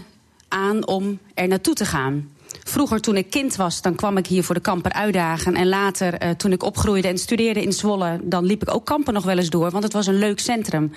aan 0.47 0.87
om 0.87 1.19
er 1.33 1.47
naartoe 1.47 1.73
te 1.73 1.85
gaan. 1.85 2.29
Vroeger, 2.63 3.01
toen 3.01 3.15
ik 3.15 3.29
kind 3.29 3.55
was, 3.55 3.81
dan 3.81 3.95
kwam 3.95 4.17
ik 4.17 4.27
hier 4.27 4.43
voor 4.43 4.55
de 4.55 4.61
kamper 4.61 4.93
uitdagen. 4.93 5.55
En 5.55 5.67
later, 5.67 6.13
eh, 6.13 6.29
toen 6.29 6.51
ik 6.51 6.63
opgroeide 6.63 7.07
en 7.07 7.17
studeerde 7.17 7.61
in 7.61 7.73
Zwolle... 7.73 8.19
dan 8.23 8.45
liep 8.45 8.61
ik 8.61 8.73
ook 8.73 8.85
kampen 8.85 9.13
nog 9.13 9.23
wel 9.23 9.37
eens 9.37 9.49
door, 9.49 9.71
want 9.71 9.83
het 9.83 9.93
was 9.93 10.07
een 10.07 10.19
leuk 10.19 10.39
centrum. 10.39 10.91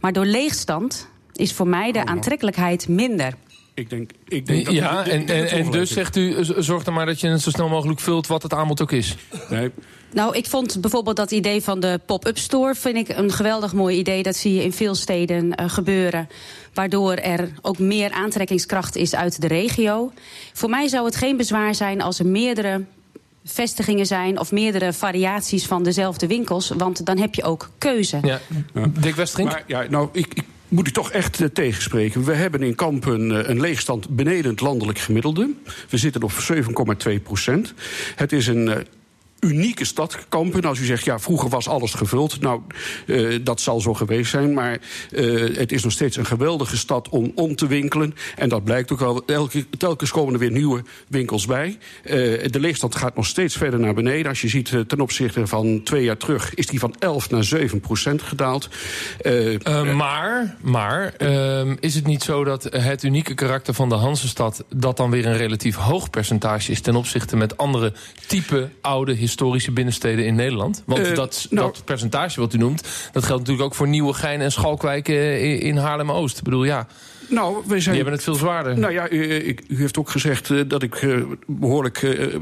Maar 0.00 0.12
door 0.12 0.24
leegstand 0.24 1.08
is 1.32 1.52
voor 1.52 1.68
mij 1.68 1.92
de 1.92 2.04
aantrekkelijkheid 2.04 2.88
minder. 2.88 3.34
Ik 3.76 3.90
denk, 3.90 4.10
ik 4.28 4.46
denk 4.46 4.64
dat 4.64 4.74
Ja, 4.74 5.00
ik- 5.00 5.06
ik 5.06 5.12
en, 5.12 5.26
denk 5.26 5.48
en, 5.48 5.70
dus 5.70 5.90
zegt 5.90 6.16
u, 6.16 6.34
zorg 6.58 6.86
er 6.86 6.92
maar 6.92 7.06
dat 7.06 7.20
je 7.20 7.28
het 7.28 7.40
zo 7.40 7.50
snel 7.50 7.68
mogelijk 7.68 8.00
vult 8.00 8.26
wat 8.26 8.42
het 8.42 8.52
aanbod 8.54 8.82
ook 8.82 8.92
is. 8.92 9.16
Nee, 9.50 9.70
Nou, 10.12 10.36
ik 10.36 10.46
vond 10.46 10.80
bijvoorbeeld 10.80 11.16
dat 11.16 11.30
idee 11.30 11.62
van 11.62 11.80
de 11.80 12.00
pop-up 12.06 12.38
store... 12.38 12.74
vind 12.74 12.96
ik 12.96 13.16
een 13.16 13.32
geweldig 13.32 13.72
mooi 13.72 13.98
idee. 13.98 14.22
Dat 14.22 14.36
zie 14.36 14.54
je 14.54 14.62
in 14.62 14.72
veel 14.72 14.94
steden 14.94 15.54
eh, 15.54 15.68
gebeuren. 15.70 16.28
Waardoor 16.74 17.12
er 17.14 17.50
ook 17.62 17.78
meer 17.78 18.10
aantrekkingskracht 18.12 18.96
is 18.96 19.14
uit 19.14 19.40
de 19.40 19.46
regio. 19.46 20.12
Voor 20.52 20.70
mij 20.70 20.88
zou 20.88 21.04
het 21.04 21.16
geen 21.16 21.36
bezwaar 21.36 21.74
zijn 21.74 22.00
als 22.02 22.18
er 22.18 22.26
meerdere 22.26 22.84
vestigingen 23.44 24.06
zijn... 24.06 24.40
of 24.40 24.52
meerdere 24.52 24.92
variaties 24.92 25.66
van 25.66 25.82
dezelfde 25.82 26.26
winkels. 26.26 26.68
Want 26.76 27.06
dan 27.06 27.18
heb 27.18 27.34
je 27.34 27.42
ook 27.44 27.70
keuze. 27.78 28.18
Ja. 28.22 28.40
Dick 29.00 29.14
Westerink? 29.14 29.50
Maar 29.50 29.64
ja, 29.66 29.84
nou, 29.90 30.08
ik, 30.12 30.26
ik 30.34 30.44
moet 30.68 30.88
u 30.88 30.90
toch 30.90 31.10
echt 31.10 31.40
eh, 31.40 31.48
tegenspreken. 31.48 32.24
We 32.24 32.34
hebben 32.34 32.62
in 32.62 32.74
Kampen 32.74 33.30
eh, 33.30 33.48
een 33.48 33.60
leegstand 33.60 34.08
beneden 34.08 34.50
het 34.50 34.60
landelijk 34.60 34.98
gemiddelde. 34.98 35.50
We 35.88 35.96
zitten 35.96 36.22
op 36.22 36.32
7,2 37.08 37.22
procent. 37.22 37.74
Het 38.14 38.32
is 38.32 38.46
een. 38.46 38.86
Unieke 39.40 39.84
stad, 39.84 40.18
Kampen. 40.28 40.62
Als 40.62 40.78
u 40.78 40.84
zegt, 40.84 41.04
ja, 41.04 41.18
vroeger 41.18 41.48
was 41.48 41.68
alles 41.68 41.94
gevuld. 41.94 42.40
Nou, 42.40 42.60
eh, 43.06 43.38
dat 43.42 43.60
zal 43.60 43.80
zo 43.80 43.94
geweest 43.94 44.30
zijn. 44.30 44.54
Maar 44.54 44.78
eh, 45.10 45.56
het 45.56 45.72
is 45.72 45.82
nog 45.82 45.92
steeds 45.92 46.16
een 46.16 46.26
geweldige 46.26 46.76
stad 46.76 47.08
om 47.08 47.32
om 47.34 47.56
te 47.56 47.66
winkelen. 47.66 48.14
En 48.36 48.48
dat 48.48 48.64
blijkt 48.64 48.92
ook 48.92 48.98
wel. 48.98 49.24
Elke, 49.26 49.66
telkens 49.78 50.10
komen 50.10 50.32
er 50.32 50.38
weer 50.38 50.50
nieuwe 50.50 50.82
winkels 51.08 51.46
bij. 51.46 51.78
Eh, 52.02 52.12
de 52.50 52.60
leegstand 52.60 52.94
gaat 52.94 53.16
nog 53.16 53.26
steeds 53.26 53.56
verder 53.56 53.80
naar 53.80 53.94
beneden. 53.94 54.26
Als 54.26 54.40
je 54.40 54.48
ziet 54.48 54.74
ten 54.86 55.00
opzichte 55.00 55.46
van 55.46 55.82
twee 55.82 56.04
jaar 56.04 56.16
terug... 56.16 56.54
is 56.54 56.66
die 56.66 56.78
van 56.78 56.94
11 56.98 57.30
naar 57.30 57.44
7 57.44 57.80
procent 57.80 58.22
gedaald. 58.22 58.68
Maar 59.94 60.56
maar 60.60 61.14
ehm, 61.16 61.76
is 61.80 61.94
het 61.94 62.06
niet 62.06 62.22
zo 62.22 62.44
dat 62.44 62.62
het 62.62 63.02
unieke 63.02 63.34
karakter 63.34 63.74
van 63.74 63.88
de 63.88 63.94
Hansestad... 63.94 64.64
dat 64.74 64.96
dan 64.96 65.10
weer 65.10 65.26
een 65.26 65.36
relatief 65.36 65.76
hoog 65.76 66.10
percentage 66.10 66.70
is... 66.70 66.80
ten 66.80 66.96
opzichte 66.96 67.36
met 67.36 67.56
andere 67.56 67.92
type 68.26 68.70
oude 68.80 69.14
historische 69.26 69.70
binnensteden 69.70 70.26
in 70.26 70.34
Nederland? 70.34 70.82
Want 70.86 71.00
Eh, 71.06 71.14
dat, 71.14 71.46
nou- 71.50 71.66
dat 71.72 71.84
percentage 71.84 72.40
wat 72.40 72.54
u 72.54 72.58
noemt... 72.58 72.82
dat 73.12 73.24
geldt 73.24 73.40
natuurlijk 73.40 73.68
ook 73.68 73.74
voor 73.74 73.88
Nieuwegein 73.88 74.40
en 74.40 74.52
Schalkwijk 74.52 75.08
eh, 75.08 75.44
in 75.44 75.60
in 75.60 75.76
Haarlem-Oost. 75.76 76.38
Ik 76.38 76.44
bedoel, 76.44 76.64
ja, 76.64 76.86
nou, 77.28 77.54
we 77.66 77.68
zijn 77.68 77.84
die 77.84 77.94
hebben 77.94 78.12
het 78.12 78.22
veel 78.22 78.34
zwaarder. 78.34 78.78
Nou 78.78 78.92
ja, 78.92 79.10
u, 79.10 79.32
ik- 79.34 79.62
u 79.68 79.78
heeft 79.78 79.98
ook 79.98 80.10
gezegd 80.10 80.50
eh, 80.50 80.60
dat 80.66 80.82
ik 80.82 80.94
eh, 80.94 81.16
behoorlijk 81.46 82.02
eh, 82.02 82.34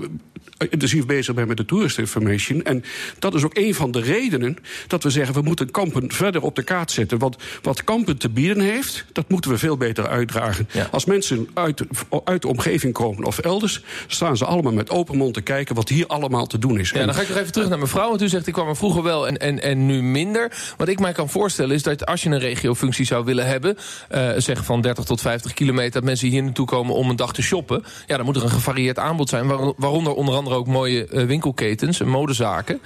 intensief 0.70 1.06
bezig 1.06 1.34
ben 1.34 1.48
met 1.48 1.56
de 1.56 1.64
tourist 1.64 1.98
information. 1.98 2.62
En 2.62 2.84
dat 3.18 3.34
is 3.34 3.44
ook 3.44 3.56
een 3.56 3.74
van 3.74 3.90
de 3.90 4.00
redenen 4.00 4.56
dat 4.86 5.02
we 5.02 5.10
zeggen... 5.10 5.34
we 5.34 5.42
moeten 5.42 5.70
Kampen 5.70 6.12
verder 6.12 6.42
op 6.42 6.54
de 6.56 6.62
kaart 6.62 6.90
zetten. 6.90 7.18
Want 7.18 7.36
wat 7.62 7.84
Kampen 7.84 8.18
te 8.18 8.28
bieden 8.30 8.60
heeft, 8.60 9.04
dat 9.12 9.28
moeten 9.28 9.50
we 9.50 9.58
veel 9.58 9.76
beter 9.76 10.08
uitdragen. 10.08 10.68
Ja. 10.72 10.88
Als 10.90 11.04
mensen 11.04 11.48
uit, 11.54 11.82
uit 12.24 12.42
de 12.42 12.48
omgeving 12.48 12.92
komen 12.92 13.24
of 13.24 13.38
elders... 13.38 13.82
staan 14.06 14.36
ze 14.36 14.44
allemaal 14.44 14.72
met 14.72 14.90
open 14.90 15.16
mond 15.16 15.34
te 15.34 15.40
kijken 15.40 15.74
wat 15.74 15.88
hier 15.88 16.06
allemaal 16.06 16.46
te 16.46 16.58
doen 16.58 16.78
is. 16.78 16.90
Ja, 16.90 17.00
En- 17.00 17.06
dan 17.06 17.14
ga 17.14 17.20
ik 17.22 17.28
nog 17.28 17.38
even 17.38 17.52
terug 17.52 17.68
naar 17.68 17.78
mevrouw. 17.78 18.08
Want 18.08 18.22
u 18.22 18.28
zegt, 18.28 18.46
ik 18.46 18.52
kwam 18.52 18.68
er 18.68 18.76
vroeger 18.76 19.02
wel 19.02 19.26
en, 19.26 19.36
en, 19.38 19.62
en 19.62 19.86
nu 19.86 20.02
minder. 20.02 20.52
Wat 20.76 20.88
ik 20.88 20.98
mij 21.00 21.12
kan 21.12 21.28
voorstellen 21.28 21.74
is 21.74 21.82
dat 21.82 22.06
als 22.06 22.22
je 22.22 22.30
een 22.30 22.38
regiofunctie 22.38 23.04
zou 23.04 23.24
willen 23.24 23.46
hebben... 23.46 23.76
eh, 24.08 24.30
zeg 24.36 24.64
van 24.64 24.73
30 24.80 25.04
tot 25.04 25.20
50 25.20 25.54
kilometer... 25.54 25.92
dat 25.92 26.04
mensen 26.04 26.28
hier 26.28 26.42
naartoe 26.42 26.66
komen 26.66 26.94
om 26.94 27.10
een 27.10 27.16
dag 27.16 27.32
te 27.32 27.42
shoppen... 27.42 27.84
ja, 28.06 28.16
dan 28.16 28.26
moet 28.26 28.36
er 28.36 28.42
een 28.42 28.50
gevarieerd 28.50 28.98
aanbod 28.98 29.28
zijn. 29.28 29.46
waar- 29.46 29.72
waaronder 29.76 30.14
onder 30.14 30.34
andere 30.34 30.56
ook 30.56 30.66
mooie 30.66 31.06
eh, 31.06 31.26
winkelketens 31.26 32.00
en 32.00 32.08
modezaken. 32.08 32.80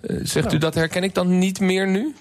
Eh, 0.00 0.16
zegt 0.22 0.52
u, 0.52 0.58
dat 0.58 0.74
herken 0.74 1.02
ik 1.02 1.14
dan 1.14 1.38
niet 1.38 1.60
meer 1.60 1.88
nu? 1.88 2.14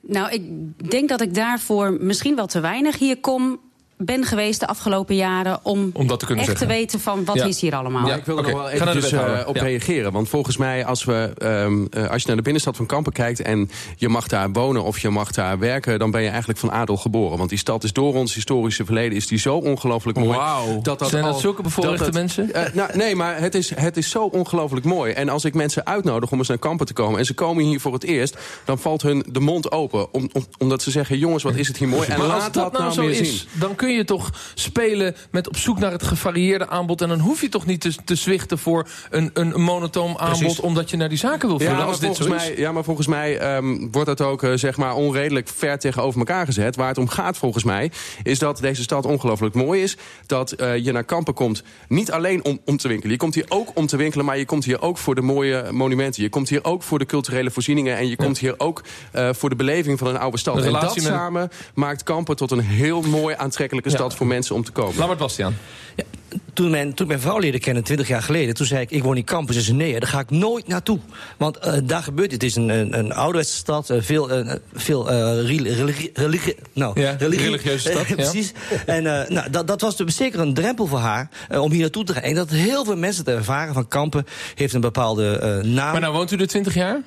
Nou, 0.00 0.32
ik 0.32 0.42
denk 0.90 1.08
dat 1.08 1.20
ik 1.20 1.34
daarvoor 1.34 1.96
misschien 2.00 2.36
wel 2.36 2.46
te 2.46 2.60
weinig 2.60 2.98
hier 2.98 3.20
kom 3.20 3.60
ben 3.98 4.24
geweest 4.24 4.60
de 4.60 4.66
afgelopen 4.66 5.16
jaren 5.16 5.58
om, 5.62 5.90
Om 5.92 6.06
dat 6.06 6.18
te 6.20 6.26
kunnen 6.26 6.44
echt 6.44 6.58
zeggen. 6.58 6.68
te 6.76 6.80
weten 6.80 7.00
van 7.00 7.24
wat 7.24 7.36
Ja. 7.36 7.44
is 7.44 7.60
hier 7.60 7.74
allemaal. 7.74 8.06
Ja. 8.06 8.14
ik 8.14 8.24
wil 8.24 8.34
er 8.38 8.42
Oké, 8.44 8.50
nog 8.52 8.60
wel 8.60 8.68
ga 8.70 8.76
naar 8.76 8.84
de 8.84 8.90
eventjes 8.90 9.10
wethouder. 9.12 9.42
eh, 9.42 9.48
op 9.48 9.56
Ja. 9.56 9.62
reageren. 9.62 10.12
Want 10.12 10.28
volgens 10.28 10.56
mij, 10.56 10.84
als, 10.84 11.04
we, 11.04 11.32
ehm, 11.38 11.84
eh, 11.90 12.10
als 12.10 12.20
je 12.20 12.26
naar 12.26 12.36
de 12.36 12.42
binnenstad 12.42 12.76
van 12.76 12.86
Kampen 12.86 13.12
kijkt... 13.12 13.40
en 13.42 13.70
je 13.96 14.08
mag 14.08 14.26
daar 14.26 14.50
wonen 14.52 14.82
of 14.82 14.98
je 14.98 15.08
mag 15.10 15.30
daar 15.30 15.58
werken... 15.58 15.98
dan 15.98 16.10
ben 16.10 16.22
je 16.22 16.28
eigenlijk 16.28 16.58
van 16.58 16.70
adel 16.72 16.96
geboren. 16.96 17.38
Want 17.38 17.50
die 17.50 17.58
stad 17.58 17.84
is 17.84 17.92
door 17.92 18.14
ons 18.14 18.34
historische 18.34 18.84
verleden... 18.84 19.16
is 19.16 19.26
die 19.26 19.38
zo 19.38 19.56
ongelooflijk 19.56 20.18
mooi. 20.18 20.36
Wauw. 20.38 20.80
Dat 20.82 20.98
dat 20.98 21.08
Zijn 21.08 21.22
dat 21.24 21.32
al- 21.32 21.38
zulke 21.40 21.62
bevoorrechte 21.62 22.04
dat 22.04 22.12
mensen? 22.12 22.52
Eh, 22.54 22.72
nou, 22.72 22.96
nee, 22.96 23.14
maar 23.16 23.40
het 23.40 23.54
is, 23.54 23.72
het 23.74 23.96
is 23.96 24.10
zo 24.10 24.24
ongelooflijk 24.24 24.84
mooi. 24.86 25.12
En 25.12 25.28
als 25.28 25.44
ik 25.44 25.54
mensen 25.54 25.86
uitnodig 25.86 26.30
om 26.32 26.38
eens 26.38 26.48
naar 26.48 26.58
Kampen 26.58 26.86
te 26.86 26.92
komen... 26.92 27.18
en 27.18 27.24
ze 27.24 27.34
komen 27.34 27.64
hier 27.64 27.80
voor 27.80 27.92
het 27.92 28.04
eerst... 28.04 28.36
dan 28.64 28.78
valt 28.78 29.02
hun 29.02 29.24
de 29.30 29.40
mond 29.40 29.72
open. 29.72 30.12
Om, 30.14 30.28
om- 30.32 30.46
omdat 30.58 30.82
ze 30.82 30.90
zeggen, 30.90 31.18
jongens, 31.18 31.42
wat 31.42 31.54
is 31.54 31.68
het 31.68 31.76
hier 31.76 31.88
mooi. 31.88 32.08
En 32.08 32.18
Maar 32.18 32.26
laat 32.26 32.54
dat 32.54 32.72
nou 32.72 32.82
nou 32.84 32.94
zo 32.94 33.02
meer 33.02 33.10
is, 33.20 33.38
zien. 33.38 33.48
dan 33.60 33.74
kun 33.74 33.87
je 33.96 34.04
toch 34.04 34.30
spelen 34.54 35.14
met 35.30 35.48
op 35.48 35.56
zoek 35.56 35.78
naar 35.78 35.92
het 35.92 36.02
gevarieerde 36.02 36.68
aanbod. 36.68 37.00
En 37.02 37.08
dan 37.08 37.18
hoef 37.18 37.40
je 37.40 37.48
toch 37.48 37.66
niet 37.66 37.80
te, 37.80 37.94
te 38.04 38.14
zwichten 38.14 38.58
voor 38.58 38.88
een, 39.10 39.30
een 39.34 39.60
monotoom 39.60 40.16
aanbod... 40.16 40.38
Precies. 40.38 40.60
omdat 40.60 40.90
je 40.90 40.96
naar 40.96 41.08
die 41.08 41.18
zaken 41.18 41.48
wil 41.48 41.58
vullen, 41.58 41.72
Ja, 41.72 41.78
maar 41.78 41.88
als 41.88 42.00
dit 42.00 42.16
zo 42.16 42.22
volgens 42.24 42.42
is. 42.44 42.48
mij, 42.54 42.58
ja, 42.60 42.72
maar 42.72 42.84
volgens 42.84 43.06
mij 43.06 43.38
ehm, 43.38 43.88
wordt 43.90 44.06
dat 44.08 44.20
ook 44.20 44.42
eh, 44.42 44.52
zeg 44.54 44.76
maar 44.76 44.94
onredelijk 44.94 45.48
ver 45.48 45.78
tegenover 45.78 46.18
elkaar 46.18 46.46
gezet. 46.46 46.76
Waar 46.76 46.88
het 46.88 46.98
om 46.98 47.08
gaat 47.08 47.36
volgens 47.36 47.64
mij, 47.64 47.90
is 48.22 48.38
dat 48.38 48.58
deze 48.58 48.82
stad 48.82 49.06
ongelooflijk 49.06 49.54
mooi 49.54 49.82
is. 49.82 49.96
Dat 50.26 50.52
eh, 50.52 50.76
je 50.76 50.92
naar 50.92 51.04
Kampen 51.04 51.34
komt, 51.34 51.62
niet 51.88 52.10
alleen 52.10 52.44
om, 52.44 52.58
om 52.64 52.76
te 52.76 52.88
winkelen. 52.88 53.12
Je 53.12 53.18
komt 53.18 53.34
hier 53.34 53.46
ook 53.48 53.70
om 53.74 53.86
te 53.86 53.96
winkelen, 53.96 54.24
maar 54.26 54.38
je 54.38 54.44
komt 54.44 54.64
hier 54.64 54.82
ook 54.82 54.98
voor 54.98 55.14
de 55.14 55.20
mooie 55.22 55.64
monumenten. 55.72 56.22
Je 56.22 56.28
komt 56.28 56.48
hier 56.48 56.64
ook 56.64 56.82
voor 56.82 56.98
de 56.98 57.06
culturele 57.06 57.50
voorzieningen. 57.50 57.96
En 57.96 58.08
je 58.08 58.16
komt 58.16 58.38
hier 58.38 58.54
ook 58.58 58.82
eh, 59.12 59.28
voor 59.32 59.48
de 59.48 59.56
beleving 59.56 59.98
van 59.98 60.08
een 60.08 60.18
oude 60.18 60.38
stad. 60.38 60.64
En 60.64 60.72
dat 60.72 60.94
met- 60.94 61.04
samen 61.04 61.50
maakt 61.74 62.02
Kampen 62.02 62.36
tot 62.36 62.50
een 62.50 62.60
heel 62.60 63.00
mooi 63.02 63.34
aantrekkelijke 63.78 63.90
Ja. 63.90 63.96
stad 63.96 64.14
voor 64.14 64.26
mensen 64.26 64.54
om 64.54 64.64
te 64.64 64.72
komen. 64.72 64.96
Laat 64.98 65.06
maar 65.08 65.16
Bastiaan. 65.16 65.56
Ja, 65.96 66.04
toen, 66.52 66.70
mijn, 66.70 66.94
toen 66.94 67.06
ik 67.06 67.12
mijn 67.12 67.20
vrouw 67.20 67.38
leerde 67.38 67.58
kennen, 67.58 67.82
20 67.84 68.08
jaar 68.08 68.22
geleden, 68.22 68.54
toen 68.54 68.66
zei 68.66 68.80
ik: 68.80 68.90
Ik 68.90 69.02
woon 69.02 69.16
in 69.16 69.24
campus. 69.24 69.56
Ze 69.56 69.62
zei: 69.62 69.76
Nee, 69.76 69.92
daar 70.00 70.08
ga 70.08 70.18
ik 70.20 70.30
nooit 70.30 70.68
naartoe. 70.68 70.98
Want 71.36 71.56
eh, 71.58 71.72
daar 71.84 72.02
gebeurt 72.02 72.32
het. 72.32 72.42
Het 72.42 72.50
is 72.50 72.56
een, 72.56 72.68
een, 72.68 72.98
een 72.98 73.12
ouderwetse 73.12 73.56
stad, 73.56 73.90
eh, 73.90 73.96
veel, 74.00 74.30
eh, 74.30 74.54
veel 74.74 75.10
eh, 75.10 75.16
reli- 75.46 75.72
religie. 75.74 76.10
religie- 76.14 76.56
nou, 76.72 77.00
Ja, 77.00 77.16
religieuze 77.18 77.90
stad, 77.90 78.06
ja. 78.08 78.14
Precies. 78.14 78.52
En 78.86 79.06
eh, 79.22 79.28
nou, 79.30 79.50
dat, 79.50 79.66
dat 79.66 79.80
was 79.80 79.96
dus 79.96 80.16
zeker 80.16 80.40
een 80.40 80.54
drempel 80.54 80.86
voor 80.86 80.98
haar 80.98 81.28
om 81.60 81.70
hier 81.70 81.80
naartoe 81.80 82.04
te 82.04 82.12
gaan. 82.12 82.22
En 82.22 82.34
dat 82.34 82.50
heel 82.50 82.84
veel 82.84 82.96
mensen 82.96 83.24
te 83.24 83.32
ervaren 83.32 83.74
van 83.74 83.88
Kampen 83.88 84.26
heeft 84.54 84.74
een 84.74 84.80
bepaalde 84.80 85.38
eh, 85.38 85.48
naam. 85.70 85.92
Maar 85.92 86.00
nou 86.00 86.12
woont 86.12 86.30
u 86.32 86.36
er 86.36 86.46
20 86.46 86.74
jaar? 86.74 87.00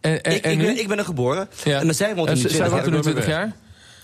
En, 0.00 0.22
en, 0.22 0.34
ik, 0.34 0.44
en 0.44 0.50
ik, 0.52 0.58
ben, 0.58 0.78
ik 0.78 0.88
ben 0.88 0.98
er 0.98 1.04
geboren. 1.04 1.48
Ja. 1.64 1.80
En 1.80 1.94
zij 1.94 2.14
woont 2.14 2.28
er 2.28 2.34
En 2.34 2.42
nu 2.42 2.48
ze- 2.48 2.48
20 2.48 2.56
zij 2.56 2.58
jaar. 2.58 2.70
woont 2.70 2.84
er 2.84 2.90
nu 2.90 2.96
Ik 2.96 3.02
ben 3.04 3.12
20 3.12 3.26
jaar? 3.34 3.52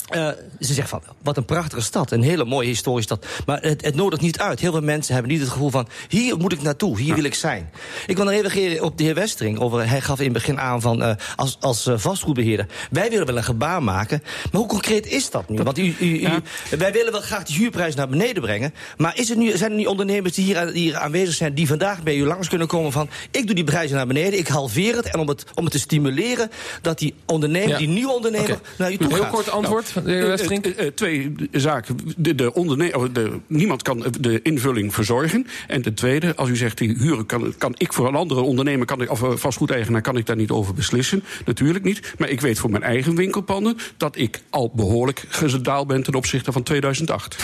Eh, 0.09 0.29
ze 0.61 0.75
zegt 0.75 0.89
van, 0.89 1.03
wat 1.23 1.37
een 1.37 1.45
prachtige 1.45 1.81
stad. 1.83 2.11
Een 2.13 2.23
hele 2.23 2.45
mooie 2.45 2.69
historische 2.69 3.15
stad. 3.15 3.27
Maar 3.47 3.63
het, 3.63 3.85
het 3.85 3.95
nodigt 3.95 4.23
niet 4.23 4.39
uit. 4.39 4.61
Heel 4.61 4.73
veel 4.73 4.81
mensen 4.81 5.15
hebben 5.15 5.33
niet 5.33 5.41
het 5.41 5.51
gevoel 5.51 5.71
van... 5.71 5.89
hier 6.09 6.37
moet 6.37 6.53
ik 6.53 6.63
naartoe, 6.63 6.99
hier 7.01 7.15
wil 7.15 7.25
ik 7.25 7.35
zijn. 7.35 7.71
Ik 8.07 8.17
wil 8.17 8.25
nog 8.25 8.35
reageren 8.35 8.83
op 8.85 8.99
de 8.99 9.05
heer 9.05 9.15
Westering. 9.15 9.59
Over, 9.59 9.89
hij 9.89 10.01
gaf 10.01 10.19
in 10.19 10.25
het 10.25 10.33
begin 10.33 10.61
aan 10.61 10.81
van, 10.81 11.03
eh, 11.03 11.15
als, 11.37 11.57
als 11.61 11.87
eh, 11.87 11.95
vastgoedbeheerder... 11.97 12.67
wij 12.91 13.11
willen 13.11 13.27
wel 13.27 13.37
een 13.37 13.45
gebaar 13.45 13.83
maken. 13.83 14.23
Maar 14.23 14.61
hoe 14.61 14.67
concreet 14.71 15.07
is 15.07 15.31
dat 15.31 15.49
nu? 15.49 15.63
Want 15.63 15.79
u, 15.79 15.95
u, 16.01 16.07
u- 16.07 16.43
wij 16.79 16.93
willen 16.93 17.13
wel 17.13 17.21
graag 17.21 17.45
de 17.45 17.53
huurprijs 17.53 17.95
naar 17.95 18.09
beneden 18.09 18.43
brengen. 18.43 18.75
Maar 18.97 19.19
is 19.19 19.29
het 19.29 19.39
nu, 19.39 19.57
zijn 19.57 19.71
er 19.71 19.77
nu 19.77 19.85
ondernemers 19.85 20.35
die 20.35 20.45
hier, 20.45 20.67
die 20.67 20.83
hier 20.83 20.97
aanwezig 20.97 21.35
zijn... 21.35 21.55
die 21.55 21.67
vandaag 21.67 22.03
bij 22.03 22.17
u 22.17 22.25
langs 22.27 22.49
kunnen 22.49 22.67
komen 22.67 22.93
van... 22.93 23.09
ik 23.31 23.47
doe 23.47 23.55
die 23.55 23.65
prijzen 23.65 23.97
naar 23.97 24.07
beneden, 24.07 24.39
ik 24.39 24.49
halveer 24.49 24.97
het. 24.97 25.07
En 25.11 25.21
om 25.21 25.29
het, 25.29 25.45
om 25.55 25.65
het 25.65 25.73
te 25.73 25.79
stimuleren 25.79 26.51
dat 26.83 26.99
die 26.99 27.15
ondernemer, 27.27 27.69
Ja. 27.69 27.79
die 27.79 27.89
nieuwe 27.89 28.13
ondernemer... 28.13 28.59
Naar 28.79 28.93
u 28.93 28.97
toe 28.97 29.09
Heel 29.09 29.23
gaat. 29.23 29.31
kort 29.33 29.51
antwoord 29.51 29.93
van 30.03 30.11
de 30.11 30.17
heer 30.17 30.33
Eh, 30.33 30.79
eh, 30.79 30.87
eh, 30.87 30.93
twee 30.95 31.35
zaken. 31.53 31.99
De, 32.17 32.35
de 32.35 32.55
onderne- 32.55 32.97
oh, 32.97 33.05
de, 33.13 33.39
niemand 33.47 33.83
kan 33.83 34.05
de 34.21 34.43
invulling 34.43 34.95
verzorgen. 34.95 35.47
En 35.67 35.83
ten 35.83 35.95
tweede, 35.95 36.37
als 36.37 36.49
u 36.49 36.57
zegt 36.57 36.79
die 36.79 36.97
huren 36.99 37.27
kan, 37.27 37.55
kan 37.59 37.75
ik 37.77 37.93
voor 37.93 38.09
een 38.09 38.15
andere 38.15 38.41
ondernemer, 38.41 38.87
kan 38.87 39.03
ik, 39.03 39.11
of 39.11 39.23
vastgoedeigenaar, 39.35 40.01
kan 40.03 40.17
ik 40.17 40.27
daar 40.27 40.37
niet 40.37 40.51
over 40.51 40.75
beslissen. 40.75 41.25
Natuurlijk 41.45 41.85
niet. 41.85 42.15
Maar 42.19 42.29
ik 42.29 42.41
weet 42.41 42.59
voor 42.59 42.71
mijn 42.71 42.83
eigen 42.83 43.15
winkelpanden 43.15 43.77
dat 43.97 44.17
ik 44.17 44.43
al 44.51 44.73
behoorlijk 44.75 45.25
gedaald 45.29 45.87
ben 45.87 46.03
ten 46.03 46.15
opzichte 46.15 46.53
van 46.53 46.63
2008. 46.63 47.37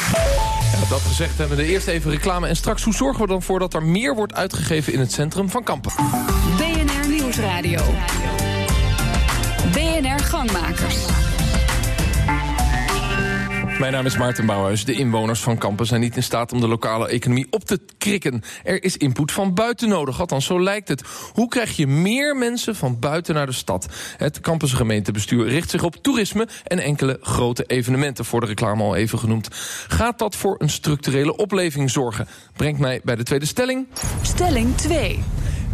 Ja, 0.72 0.88
dat 0.88 1.00
gezegd 1.00 1.38
hebben 1.38 1.56
we 1.56 1.62
de 1.62 1.68
eerst 1.68 1.86
even 1.86 2.10
reclame. 2.10 2.46
En 2.46 2.56
straks, 2.56 2.82
hoe 2.84 2.94
zorgen 2.94 3.20
we 3.20 3.26
dan 3.26 3.42
voor 3.42 3.58
dat 3.58 3.74
er 3.74 3.82
meer 3.82 4.14
wordt 4.14 4.34
uitgegeven 4.34 4.92
in 4.92 4.98
het 4.98 5.12
centrum 5.12 5.50
van 5.50 5.62
Kampen? 5.62 5.92
BNR 6.56 7.08
Nieuwsradio. 7.08 7.80
BNR 9.72 10.18
Gangmakers. 10.18 11.23
Mijn 13.78 13.92
naam 13.92 14.06
is 14.06 14.16
Maarten 14.16 14.46
Bouwhuis. 14.46 14.84
De 14.84 14.92
inwoners 14.92 15.40
van 15.40 15.58
Kampen 15.58 15.86
zijn 15.86 16.00
niet 16.00 16.16
in 16.16 16.22
staat 16.22 16.52
om 16.52 16.60
de 16.60 16.68
lokale 16.68 17.08
economie 17.08 17.46
op 17.50 17.64
te 17.64 17.80
krikken. 17.98 18.42
Er 18.64 18.84
is 18.84 18.96
input 18.96 19.32
van 19.32 19.54
buiten 19.54 19.88
nodig, 19.88 20.20
althans 20.20 20.46
zo 20.46 20.60
lijkt 20.60 20.88
het. 20.88 21.02
Hoe 21.32 21.48
krijg 21.48 21.76
je 21.76 21.86
meer 21.86 22.36
mensen 22.36 22.76
van 22.76 22.98
buiten 22.98 23.34
naar 23.34 23.46
de 23.46 23.52
stad? 23.52 23.86
Het 24.16 24.40
Kampense 24.40 24.76
gemeentebestuur 24.76 25.48
richt 25.48 25.70
zich 25.70 25.82
op 25.82 25.96
toerisme... 25.96 26.48
en 26.64 26.78
enkele 26.78 27.18
grote 27.20 27.64
evenementen, 27.64 28.24
voor 28.24 28.40
de 28.40 28.46
reclame 28.46 28.82
al 28.82 28.96
even 28.96 29.18
genoemd. 29.18 29.48
Gaat 29.88 30.18
dat 30.18 30.36
voor 30.36 30.56
een 30.58 30.70
structurele 30.70 31.36
opleving 31.36 31.90
zorgen? 31.90 32.28
Brengt 32.56 32.80
mij 32.80 33.00
bij 33.04 33.16
de 33.16 33.22
tweede 33.22 33.46
stelling. 33.46 33.86
Stelling 34.22 34.76
2. 34.76 35.22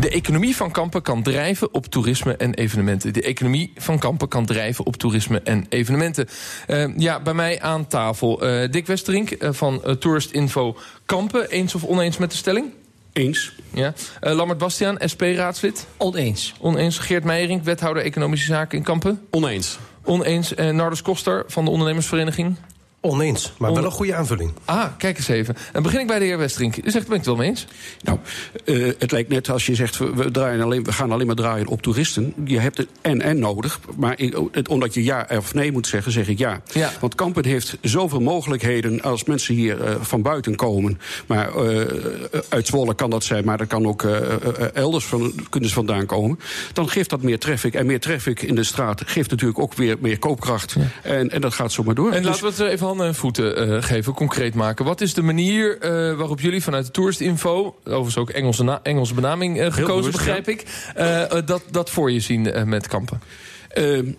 De 0.01 0.11
economie 0.11 0.57
van 0.57 0.71
Kampen 0.71 1.03
kan 1.03 1.23
drijven 1.23 1.75
op 1.75 1.87
toerisme 1.87 2.37
en 2.37 2.55
evenementen. 2.55 3.13
De 3.13 3.23
economie 3.23 3.73
van 3.77 3.99
Kampen 3.99 4.29
kan 4.29 4.47
drijven 4.47 4.87
op 4.87 4.97
toerisme 4.97 5.41
en 5.41 5.67
evenementen. 5.69 6.29
Eh, 6.67 6.97
ja, 6.97 7.21
bij 7.21 7.35
mij 7.35 7.61
aan 7.61 7.87
tafel 7.87 8.47
eh, 8.47 8.71
Dick 8.71 8.87
Westerink 8.87 9.31
eh, 9.31 9.53
van 9.53 9.99
Tourist 9.99 10.31
Info 10.31 10.77
Kampen. 11.07 11.51
Eens 11.51 11.75
of 11.75 11.85
oneens 11.85 12.19
met 12.19 12.31
de 12.31 12.37
stelling? 12.37 12.73
Eens. 13.13 13.53
Ja. 13.75 13.93
Eh, 14.21 14.35
Lambert 14.35 14.59
Bastiaan, 14.59 14.99
SP-raadslid. 15.05 15.87
Oneens. 15.97 16.55
Oneens. 16.61 16.99
Geert 16.99 17.25
Meijering, 17.25 17.63
wethouder 17.63 18.03
Economische 18.03 18.47
Zaken 18.47 18.79
in 18.79 18.85
Kampen. 18.85 19.21
Oneens. 19.31 19.79
Oneens. 20.05 20.55
Eh, 20.55 20.71
Nardus 20.71 21.03
Koster 21.03 21.45
van 21.47 21.65
de 21.65 21.71
ondernemersvereniging. 21.71 22.57
Oneens, 23.03 23.53
maar 23.59 23.73
wel 23.75 23.85
een 23.85 23.91
goede 23.91 24.15
aanvulling. 24.15 24.53
Ah, 24.65 24.85
kijk 24.99 25.17
eens 25.17 25.29
even. 25.29 25.57
Dan 25.73 25.83
begin 25.83 26.01
ik 26.01 26.07
bij 26.07 26.19
de 26.19 26.25
heer 26.25 26.39
Westerink. 26.39 26.77
U 26.77 26.91
zegt, 26.91 27.07
ben 27.07 27.17
ik 27.17 27.25
het 27.25 27.27
wel 27.27 27.37
mee 27.37 27.49
eens? 27.49 27.67
Nou, 28.03 28.19
eh, 28.65 28.93
het 28.99 29.11
lijkt 29.13 29.29
net 29.29 29.51
als 29.51 29.67
je 29.67 29.75
zegt, 29.75 29.99
we, 29.99 30.31
draaien 30.31 30.61
alleen, 30.63 30.85
we 30.85 30.93
gaan 30.93 31.13
alleen 31.13 31.27
maar 31.27 31.37
draaien 31.37 31.67
op 31.67 31.83
toeristen. 31.83 32.35
Je 32.45 32.59
hebt 32.59 32.77
het 32.77 32.89
en-en 33.01 33.39
nodig. 33.39 33.81
Maar 33.97 34.19
ik, 34.19 34.39
het, 34.53 34.69
omdat 34.69 34.95
je 34.95 35.05
ja 35.05 35.27
of 35.31 35.55
nee 35.55 35.73
moet 35.73 35.87
zeggen, 35.87 36.13
zeg 36.13 36.29
ik 36.29 36.39
ja. 36.39 36.61
Ja. 36.73 36.91
Want 37.01 37.15
Kampen 37.15 37.45
heeft 37.45 37.77
zoveel 37.83 38.21
mogelijkheden 38.21 39.03
als 39.03 39.25
mensen 39.25 39.55
hier 39.55 39.85
eh, 39.85 39.95
van 40.01 40.23
buiten 40.23 40.57
komen. 40.57 41.01
Maar 41.27 41.55
eh, 41.55 41.87
uit 42.49 42.67
Zwolle 42.67 42.95
kan 42.95 43.11
dat 43.11 43.25
zijn, 43.25 43.45
maar 43.45 43.59
dat 43.59 43.67
kan 43.67 43.87
ook 43.87 44.03
elders 44.75 45.05
van, 45.05 45.33
kunnen 45.49 45.69
ze 45.69 45.75
vandaan 45.75 46.07
komen. 46.07 46.39
Dan 46.73 46.89
geeft 46.89 47.11
dat 47.11 47.23
meer 47.23 47.39
traffic. 47.39 47.75
En 47.75 47.87
meer 47.87 48.01
traffic 48.01 48.43
in 48.43 48.55
de 48.55 48.65
straat 48.65 49.03
geeft 49.07 49.31
natuurlijk 49.31 49.59
ook 49.59 49.75
weer 49.75 49.97
meer 50.01 50.19
koopkracht. 50.19 50.77
En, 51.03 51.31
en 51.31 51.41
dat 51.41 51.55
gaat 51.55 51.73
zo 51.73 51.83
maar 51.83 51.95
door. 51.95 52.13
En 52.13 52.23
Dus- 52.23 52.41
laten 52.41 52.57
we 52.59 52.65
het 52.65 52.73
even 52.73 52.90
handen 52.91 53.07
en 53.07 53.15
voeten 53.15 53.57
eh, 53.57 53.83
geven, 53.83 54.13
concreet 54.13 54.55
maken. 54.55 54.85
Wat 54.85 55.01
is 55.01 55.15
de 55.15 55.23
manier 55.23 55.79
eh, 55.79 55.91
waarop 56.17 56.41
jullie 56.41 56.63
vanuit 56.63 56.87
de 56.87 56.91
Tourist 56.91 57.21
Info... 57.21 57.77
overigens 57.85 58.17
ook 58.17 58.31
Engelse, 58.31 58.81
Engelse 58.83 59.15
benaming 59.15 59.61
eh, 59.61 59.73
gekozen, 59.73 59.97
bewust, 59.97 60.17
begrijp 60.17 60.49
ik... 60.49 60.67
dat, 61.47 61.63
dat 61.71 61.91
voor 61.91 62.11
je 62.11 62.21
zien 62.21 62.69
met 62.69 62.87
kampen? 62.87 63.21
Ehm, 63.69 64.13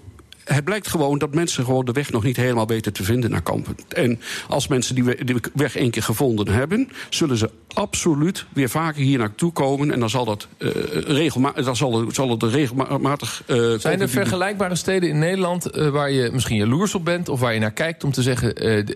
het 0.43 0.63
blijkt 0.63 0.87
gewoon 0.87 1.17
dat 1.17 1.33
mensen 1.33 1.65
gewoon 1.65 1.85
de 1.85 1.91
weg 1.91 2.11
nog 2.11 2.23
niet 2.23 2.37
helemaal 2.37 2.67
weten 2.67 2.93
te 2.93 3.03
vinden 3.03 3.31
naar 3.31 3.41
Kampen. 3.41 3.75
En 3.89 4.19
als 4.47 4.67
mensen 4.67 4.95
die 4.95 5.39
weg 5.53 5.75
één 5.75 5.91
keer 5.91 6.03
gevonden 6.03 6.47
hebben, 6.47 6.89
zullen 7.09 7.37
ze 7.37 7.49
absoluut 7.73 8.45
weer 8.53 8.69
vaker 8.69 9.01
hier 9.01 9.17
naartoe 9.17 9.51
komen. 9.51 9.91
En 9.91 9.99
dan 9.99 10.09
zal 10.09 10.25
dat, 10.25 10.47
eh 10.57 10.69
regelma 10.91 11.51
dan 11.51 11.75
zal 11.75 12.01
het, 12.01 12.15
zal 12.15 12.29
het 12.29 12.43
regelmatig. 12.43 13.43
eh, 13.45 13.73
Zijn 13.77 14.01
er 14.01 14.09
vergelijkbare 14.09 14.75
steden 14.75 15.09
in 15.09 15.19
Nederland... 15.19 15.65
eh, 15.65 15.89
waar 15.89 16.11
je 16.11 16.29
misschien 16.33 16.57
jaloers 16.57 16.95
op 16.95 17.05
bent 17.05 17.29
of 17.29 17.39
waar 17.39 17.53
je 17.53 17.59
naar 17.59 17.71
kijkt... 17.71 18.03
om 18.03 18.11
te 18.11 18.21
zeggen, 18.21 18.55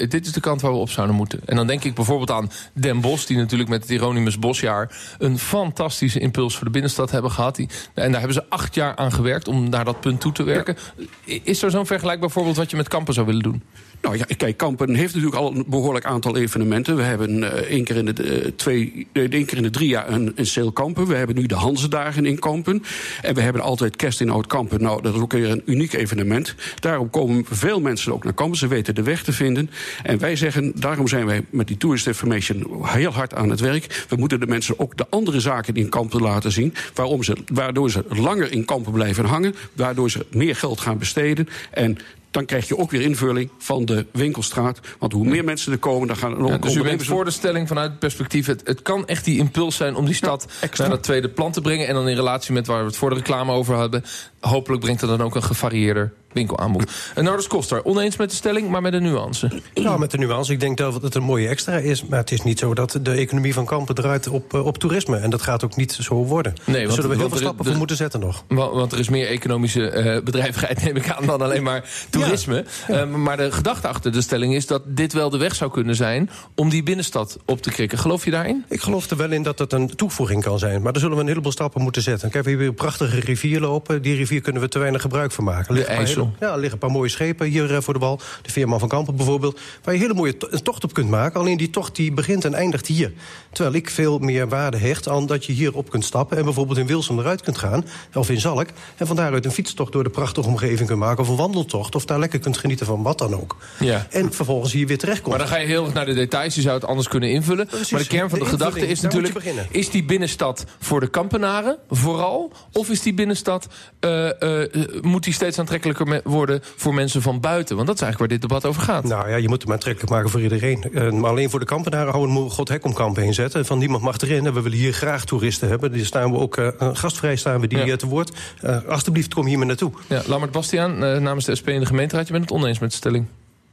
dit 0.10 0.26
is 0.26 0.32
de 0.32 0.40
kant 0.40 0.62
waar 0.62 0.72
we 0.72 0.78
op 0.78 0.90
zouden 0.90 1.16
moeten? 1.16 1.40
En 1.46 1.56
dan 1.56 1.68
denk 1.68 1.84
ik 1.84 1.94
bijvoorbeeld 1.94 2.32
aan 2.32 2.52
Den 2.74 3.02
Bosch... 3.02 3.28
die 3.28 3.38
natuurlijk 3.38 3.70
met 3.70 3.82
het 3.82 3.90
Hieronymus 3.90 4.40
Bosjaar... 4.40 4.98
een 5.18 5.40
fantastische 5.40 6.20
impuls 6.20 6.56
voor 6.56 6.66
de 6.66 6.72
binnenstad 6.72 7.12
hebben 7.12 7.32
gehad. 7.32 7.56
Die, 7.56 7.70
en 7.94 8.12
daar 8.12 8.20
hebben 8.20 8.34
ze 8.38 8.50
acht 8.50 8.76
jaar 8.76 8.96
aan 8.96 9.12
gewerkt 9.12 9.48
om 9.48 9.70
naar 9.70 9.86
dat 9.86 10.00
punt 10.00 10.22
toe 10.22 10.32
te 10.32 10.44
werken. 10.44 10.78
Is 11.24 11.64
er 11.64 11.72
zo'n 11.72 11.86
vergelijkbaar 11.86 12.32
voorbeeld 12.32 12.56
wat 12.58 12.70
je 12.72 12.78
met 12.78 12.88
kampen 12.88 13.14
zou 13.14 13.26
willen 13.26 13.44
doen? 13.44 13.64
Nou 14.02 14.18
ja, 14.18 14.26
kijk, 14.38 14.58
Kampen 14.58 14.96
heeft 14.96 15.14
natuurlijk 15.14 15.42
al 15.42 15.56
een 15.56 15.64
behoorlijk 15.68 16.06
aantal 16.06 16.38
evenementen. 16.38 16.96
We 16.96 17.02
hebben 17.02 17.54
eh, 17.54 17.72
één, 17.72 17.84
keer 17.84 17.96
in 17.96 18.06
de, 18.06 18.24
eh, 18.24 18.52
twee, 18.56 19.08
één 19.14 19.46
keer 19.46 19.58
in 19.58 19.64
de 19.64 19.70
drie 19.70 19.88
jaar 19.88 20.10
een, 20.10 20.34
een 20.36 20.74
Kampen. 20.74 21.08
We 21.08 21.16
hebben 21.16 21.36
nu 21.36 21.46
de 21.46 21.56
Hansedagen 21.56 22.26
in 22.26 22.40
Kampen. 22.40 22.84
En 23.22 23.36
we 23.36 23.42
hebben 23.42 23.62
altijd 23.62 23.96
kerst 23.96 24.22
in 24.22 24.30
Oud 24.30 24.48
Kampen. 24.48 24.82
Nou, 24.82 25.02
dat 25.02 25.16
is 25.16 25.22
ook 25.22 25.32
weer 25.32 25.50
een 25.50 25.62
uniek 25.66 25.94
evenement. 25.94 26.56
Daarom 26.80 27.10
komen 27.10 27.46
veel 27.50 27.82
mensen 27.82 28.14
ook 28.14 28.24
naar 28.24 28.34
Kampen. 28.34 28.58
Ze 28.58 28.68
weten 28.68 28.96
de 28.96 29.04
weg 29.04 29.24
te 29.24 29.34
vinden. 29.34 29.70
En 30.04 30.20
wij 30.20 30.36
zeggen, 30.36 30.72
daarom 30.76 31.08
zijn 31.08 31.26
wij 31.26 31.46
met 31.50 31.68
die 31.68 31.78
Tourist 31.78 32.08
Information 32.08 32.82
heel 32.82 33.12
hard 33.12 33.34
aan 33.34 33.50
het 33.50 33.60
werk. 33.60 34.06
We 34.10 34.16
moeten 34.16 34.40
de 34.40 34.48
mensen 34.48 34.80
ook 34.80 34.98
de 34.98 35.08
andere 35.10 35.40
zaken 35.40 35.76
in 35.76 35.90
Kampen 35.90 36.22
laten 36.22 36.52
zien. 36.52 36.74
Waarom 36.94 37.24
ze, 37.24 37.38
waardoor 37.54 37.92
ze 37.92 38.06
langer 38.10 38.52
in 38.52 38.66
Kampen 38.66 38.92
blijven 38.92 39.26
hangen. 39.26 39.56
Waardoor 39.74 40.12
ze 40.12 40.26
meer 40.32 40.56
geld 40.56 40.80
gaan 40.80 40.98
besteden. 40.98 41.48
En 41.72 41.98
dan 42.36 42.46
krijg 42.46 42.68
je 42.68 42.78
ook 42.78 42.92
weer 42.92 43.02
invulling 43.02 43.50
van 43.58 43.86
de 43.86 44.06
winkelstraat. 44.12 44.80
Want 45.00 45.14
hoe 45.14 45.26
meer 45.26 45.44
mensen 45.44 45.72
er 45.72 45.78
komen, 45.78 46.08
dan 46.08 46.18
gaan 46.18 46.32
er 46.32 46.40
ook 46.40 46.50
Ja, 46.50 46.58
dus 46.58 46.62
u 46.62 46.62
bent 46.62 46.78
ondernemers- 46.78 47.08
voor 47.08 47.26
de 47.26 47.32
stelling 47.32 47.68
vanuit 47.68 47.90
het 47.90 48.00
perspectief... 48.00 48.46
Het, 48.46 48.62
het 48.64 48.82
kan 48.82 49.08
echt 49.08 49.26
die 49.26 49.38
impuls 49.38 49.76
zijn 49.76 49.96
om 49.96 50.06
die 50.06 50.14
stad 50.14 50.48
naar 50.78 50.90
dat 50.90 51.04
tweede 51.04 51.30
plan 51.30 51.52
te 51.52 51.62
brengen... 51.62 51.88
en 51.88 51.94
dan 51.94 52.08
in 52.08 52.16
relatie 52.16 52.54
met 52.54 52.68
waar 52.68 52.80
we 52.80 52.86
het 52.86 52.98
voor 52.98 53.10
de 53.10 53.16
reclame 53.16 53.52
over 53.52 53.76
hadden... 53.76 54.04
hopelijk 54.40 54.82
brengt 54.82 55.02
er 55.02 55.08
dan 55.08 55.22
ook 55.22 55.36
een 55.36 55.44
gevarieerder 55.44 56.14
winkelaanbod. 56.36 56.92
En 57.16 57.24
Nardus 57.24 57.48
Koster, 57.48 57.86
oneens 57.86 58.18
met 58.18 58.30
de 58.30 58.36
stelling, 58.36 58.70
maar 58.70 58.82
met 58.82 58.94
een 58.94 59.04
nuance. 59.04 59.52
Nou, 59.74 60.00
met 60.00 60.12
de 60.12 60.18
nuance. 60.18 60.52
Ik 60.54 60.60
denk 60.60 60.78
dat 60.78 61.02
het 61.02 61.16
een 61.16 61.24
mooie 61.24 61.48
extra 61.48 61.78
is. 61.78 62.06
Maar 62.06 62.20
het 62.20 62.32
is 62.32 62.42
niet 62.44 62.60
zo 62.60 62.74
dat 62.74 63.00
de 63.02 63.12
economie 63.12 63.54
van 63.54 63.66
Kampen 63.66 63.96
draait 63.96 64.28
op, 64.28 64.54
eh, 64.54 64.66
op 64.66 64.78
toerisme. 64.78 65.18
En 65.18 65.30
dat 65.30 65.42
gaat 65.42 65.64
ook 65.64 65.76
niet 65.76 65.92
zo 66.02 66.16
worden. 66.16 66.54
Nee, 66.66 66.82
want- 66.84 66.94
zullen 66.96 67.10
we 67.10 67.16
heel 67.18 67.30
veel 67.30 67.38
stappen 67.38 67.60
er- 67.60 67.70
voor 67.70 67.78
moeten 67.78 67.96
zetten 67.96 68.20
nog. 68.20 68.44
Wa- 68.48 68.70
Want 68.70 68.92
er 68.92 69.00
is 69.00 69.10
meer 69.10 69.28
economische 69.28 69.90
eh, 69.90 70.24
bedrijvigheid, 70.24 70.84
neem 70.84 70.96
ik 70.96 71.10
aan, 71.10 71.26
dan 71.26 71.42
alleen 71.42 71.64
maar 71.64 71.90
toerisme. 72.10 72.66
Eh, 72.88 73.06
maar 73.06 73.38
de 73.38 73.52
gedachte 73.52 73.88
achter 73.88 74.12
de 74.12 74.22
stelling 74.22 74.56
is 74.56 74.68
dat 74.68 74.82
dit 74.86 75.14
wel 75.14 75.30
de 75.30 75.38
weg 75.38 75.56
zou 75.56 75.72
kunnen 75.72 75.96
zijn... 75.96 76.30
om 76.56 76.70
die 76.70 76.84
binnenstad 76.84 77.38
op 77.46 77.62
te 77.62 77.70
krikken. 77.70 77.98
Geloof 77.98 78.26
je 78.26 78.32
daarin? 78.32 78.66
Ik 78.70 78.82
geloof 78.82 79.10
er 79.10 79.18
wel 79.18 79.32
in 79.32 79.44
dat 79.44 79.58
dat 79.58 79.74
een 79.74 79.96
toevoeging 79.96 80.44
kan 80.44 80.60
zijn. 80.60 80.82
Maar 80.82 80.92
daar 80.92 81.02
zullen 81.02 81.16
we 81.18 81.22
een 81.22 81.30
heleboel 81.30 81.52
stappen 81.52 81.82
moeten 81.82 82.02
zetten. 82.02 82.30
Kijk, 82.30 82.44
we 82.44 82.50
hebben 82.50 82.68
hier 82.68 82.78
een 82.80 82.86
prachtige 82.86 83.20
rivier 83.20 83.60
lopen. 83.60 84.02
Die 84.02 84.16
rivier 84.16 84.42
kunnen 84.42 84.62
we 84.62 84.68
te 84.68 84.80
weinig 84.80 85.02
gebruik 85.02 85.32
van 85.32 85.44
maken. 85.44 85.76
De 85.76 85.86
IJssel. 85.86 86.25
Ja, 86.40 86.48
er 86.48 86.54
liggen 86.54 86.72
een 86.72 86.78
paar 86.78 86.92
mooie 86.92 87.10
schepen 87.10 87.48
hier 87.48 87.76
eh, 87.76 87.82
voor 87.82 87.94
de 87.94 88.00
wal. 88.00 88.20
De 88.42 88.52
Veerman 88.52 88.80
van 88.80 88.90
Kampen 88.90 89.16
bijvoorbeeld. 89.16 89.60
Waar 89.84 89.94
je 89.94 90.00
een 90.00 90.06
hele 90.06 90.14
mooie 90.20 90.38
to- 90.38 90.48
tocht 90.64 90.84
op 90.84 90.94
kunt 90.94 91.10
maken. 91.10 91.40
Alleen 91.40 91.58
die 91.58 91.70
tocht 91.70 91.96
die 91.96 92.12
begint 92.12 92.46
en 92.46 92.54
eindigt 92.54 92.88
hier. 92.88 93.14
Terwijl 93.52 93.76
ik 93.76 93.90
veel 93.90 94.20
meer 94.20 94.48
waarde 94.50 94.78
hecht 94.78 95.08
aan 95.08 95.26
dat 95.26 95.46
je 95.46 95.54
hier 95.54 95.76
op 95.76 95.90
kunt 95.90 96.06
stappen... 96.06 96.38
en 96.38 96.44
bijvoorbeeld 96.44 96.78
in 96.78 96.88
Wilsum 96.88 97.20
eruit 97.20 97.42
kunt 97.42 97.58
gaan, 97.58 97.86
of 98.14 98.30
in 98.30 98.40
Zalk... 98.40 98.68
en 98.98 99.08
van 99.08 99.16
daaruit 99.16 99.46
een 99.46 99.52
fietstocht 99.52 99.92
door 99.92 100.04
de 100.04 100.10
prachtige 100.10 100.48
omgeving 100.48 100.88
kunt 100.88 101.00
maken... 101.00 101.24
of 101.24 101.30
een 101.30 101.36
wandeltocht, 101.36 101.96
of 101.96 102.06
daar 102.06 102.20
lekker 102.20 102.40
kunt 102.40 102.58
genieten 102.58 102.86
van 102.86 103.04
wat 103.04 103.18
dan 103.18 103.34
ook. 103.36 103.58
Ja. 103.80 104.08
En 104.10 104.34
vervolgens 104.34 104.74
hier 104.74 104.88
weer 104.88 104.98
terechtkomt. 104.98 105.38
Maar 105.38 105.46
dan 105.48 105.56
ga 105.56 105.62
je 105.62 105.68
heel 105.68 105.84
erg 105.86 105.94
naar 105.94 106.06
de 106.06 106.14
details. 106.14 106.56
Je 106.56 106.62
zou 106.62 106.76
het 106.76 106.86
anders 106.86 107.08
kunnen 107.08 107.30
invullen. 107.30 107.68
Precies. 107.68 107.92
Maar 107.92 108.02
de 108.02 108.08
kern 108.08 108.30
van 108.30 108.40
de, 108.40 108.46
De 108.46 108.52
gedachte 108.52 108.88
is 108.88 109.02
natuurlijk... 109.02 109.68
is 109.72 109.90
die 109.90 110.04
binnenstad 110.04 110.66
voor 110.80 111.00
de 111.00 111.08
kampenaren 111.08 111.78
vooral? 111.90 112.52
Of 112.72 112.90
is 112.90 113.02
die 113.02 113.14
binnenstad... 113.14 113.68
eh, 114.00 114.64
eh, 114.64 114.70
moet 115.02 115.24
die 115.24 115.34
steeds 115.34 115.60
aantrekkelijker 115.60 116.08
me- 116.24 116.30
worden 116.32 116.60
voor 116.76 116.94
mensen 116.94 117.22
van 117.22 117.40
buiten? 117.40 117.76
Want 117.76 117.88
dat 117.88 117.96
is 117.96 118.02
eigenlijk 118.02 118.32
waar 118.32 118.40
dit 118.40 118.50
debat 118.50 118.66
over 118.66 118.82
gaat. 118.82 119.04
Nou 119.04 119.30
ja, 119.30 119.36
je 119.36 119.48
moet 119.48 119.66
maar 119.66 119.74
aantrekkelijk 119.74 120.12
maken 120.12 120.30
voor 120.30 120.42
iedereen. 120.42 120.84
Maar 121.20 121.30
alleen 121.30 121.50
voor 121.50 121.60
de 121.60 121.66
kampenaren 121.66 122.12
houden 122.14 122.44
we 122.44 122.50
God 122.50 122.70
hek 122.70 122.86
om 122.86 122.94
kampen 122.94 123.24
heen 123.24 123.34
zetten. 123.34 123.66
Van 123.66 123.78
niemand 123.78 124.04
mag 124.04 124.18
erin. 124.18 124.46
En 124.46 124.54
we 124.54 124.62
willen 124.62 124.78
hier 124.78 124.94
graag 124.94 125.26
toeristen 125.26 125.70
hebben. 125.70 125.92
Die 125.92 126.06
staan 126.06 126.32
we 126.32 126.38
ook 126.38 126.58
eh, 126.58 126.68
gastvrij 126.94 127.36
staan 127.36 127.60
we 127.62 127.68
die 127.68 127.78
Ja. 127.78 127.86
eh, 127.86 127.94
te 127.94 128.08
woord. 128.08 128.32
Eh, 128.62 128.78
alsjeblieft, 128.88 129.34
kom 129.34 129.46
hier 129.46 129.58
maar 129.58 129.68
naartoe. 129.68 129.92
Ja, 130.08 130.22
Lammert 130.28 130.52
Bastiaan, 130.52 131.00
namens 131.00 131.46
de 131.46 131.56
SP 131.60 131.68
in 131.70 131.80
de 131.80 131.86
gemeenteraad... 131.86 132.26
je 132.28 132.34
bent 132.34 132.50
het 132.50 132.60
oneens 132.60 132.80
met 132.80 132.90
de 132.90 132.96
stelling. 132.96 133.26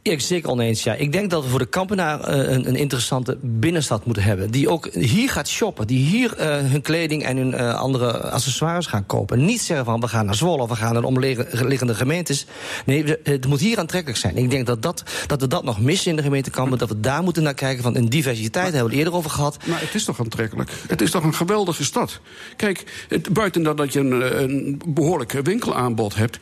Ja, 0.04 0.18
zeker 0.18 0.50
oneens, 0.50 0.82
ja. 0.82 0.94
Ik 0.94 1.12
denk 1.12 1.30
dat 1.30 1.42
we 1.42 1.48
voor 1.48 1.58
de 1.58 1.66
kampenaar 1.66 2.20
eh, 2.20 2.52
een, 2.52 2.68
een 2.68 2.76
interessante 2.76 3.38
binnenstad 3.40 4.04
moeten 4.04 4.22
hebben. 4.22 4.50
Die 4.50 4.68
ook 4.68 4.88
hier 4.94 5.30
gaat 5.30 5.48
shoppen. 5.48 5.86
Die 5.86 6.04
hier 6.04 6.36
eh, 6.36 6.56
hun 6.70 6.82
kleding 6.82 7.24
en 7.24 7.36
hun 7.36 7.54
eh, 7.54 7.74
andere 7.74 8.30
accessoires 8.30 8.86
gaan 8.86 9.06
kopen. 9.06 9.44
Niet 9.44 9.60
zeggen 9.60 9.84
van 9.84 10.00
we 10.00 10.08
gaan 10.08 10.24
naar 10.24 10.34
Zwolle 10.34 10.62
of 10.62 10.68
we 10.68 10.76
gaan 10.76 10.92
naar 10.92 11.02
de 11.02 11.08
omliggende 11.08 11.94
gemeentes. 11.94 12.46
Nee, 12.84 13.16
het 13.22 13.46
moet 13.46 13.60
hier 13.60 13.78
aantrekkelijk 13.78 14.18
zijn. 14.18 14.36
Ik 14.36 14.50
denk 14.50 14.66
dat, 14.66 14.82
dat, 14.82 15.02
dat 15.26 15.40
we 15.40 15.46
dat 15.46 15.64
nog 15.64 15.80
missen 15.80 16.10
in 16.10 16.16
de 16.16 16.22
gemeente 16.22 16.50
Kampen. 16.50 16.78
Dat 16.78 16.88
we 16.88 17.00
daar 17.00 17.22
moeten 17.22 17.42
naar 17.42 17.54
kijken. 17.54 17.82
Van 17.82 17.96
een 17.96 18.08
diversiteit 18.08 18.72
hebben 18.72 18.82
we 18.82 18.88
het 18.88 18.98
eerder 18.98 19.14
over 19.14 19.30
gehad. 19.30 19.58
Maar 19.66 19.80
het 19.80 19.94
is 19.94 20.04
toch 20.04 20.20
aantrekkelijk? 20.20 20.70
Het 20.88 21.00
is 21.00 21.10
toch 21.10 21.24
een 21.24 21.34
geweldige 21.34 21.84
stad? 21.84 22.20
Kijk, 22.56 23.06
buiten 23.32 23.62
dat, 23.62 23.76
dat 23.76 23.92
je 23.92 24.00
een, 24.00 24.42
een 24.42 24.82
behoorlijk 24.86 25.32
winkelaanbod 25.32 26.14
hebt... 26.14 26.38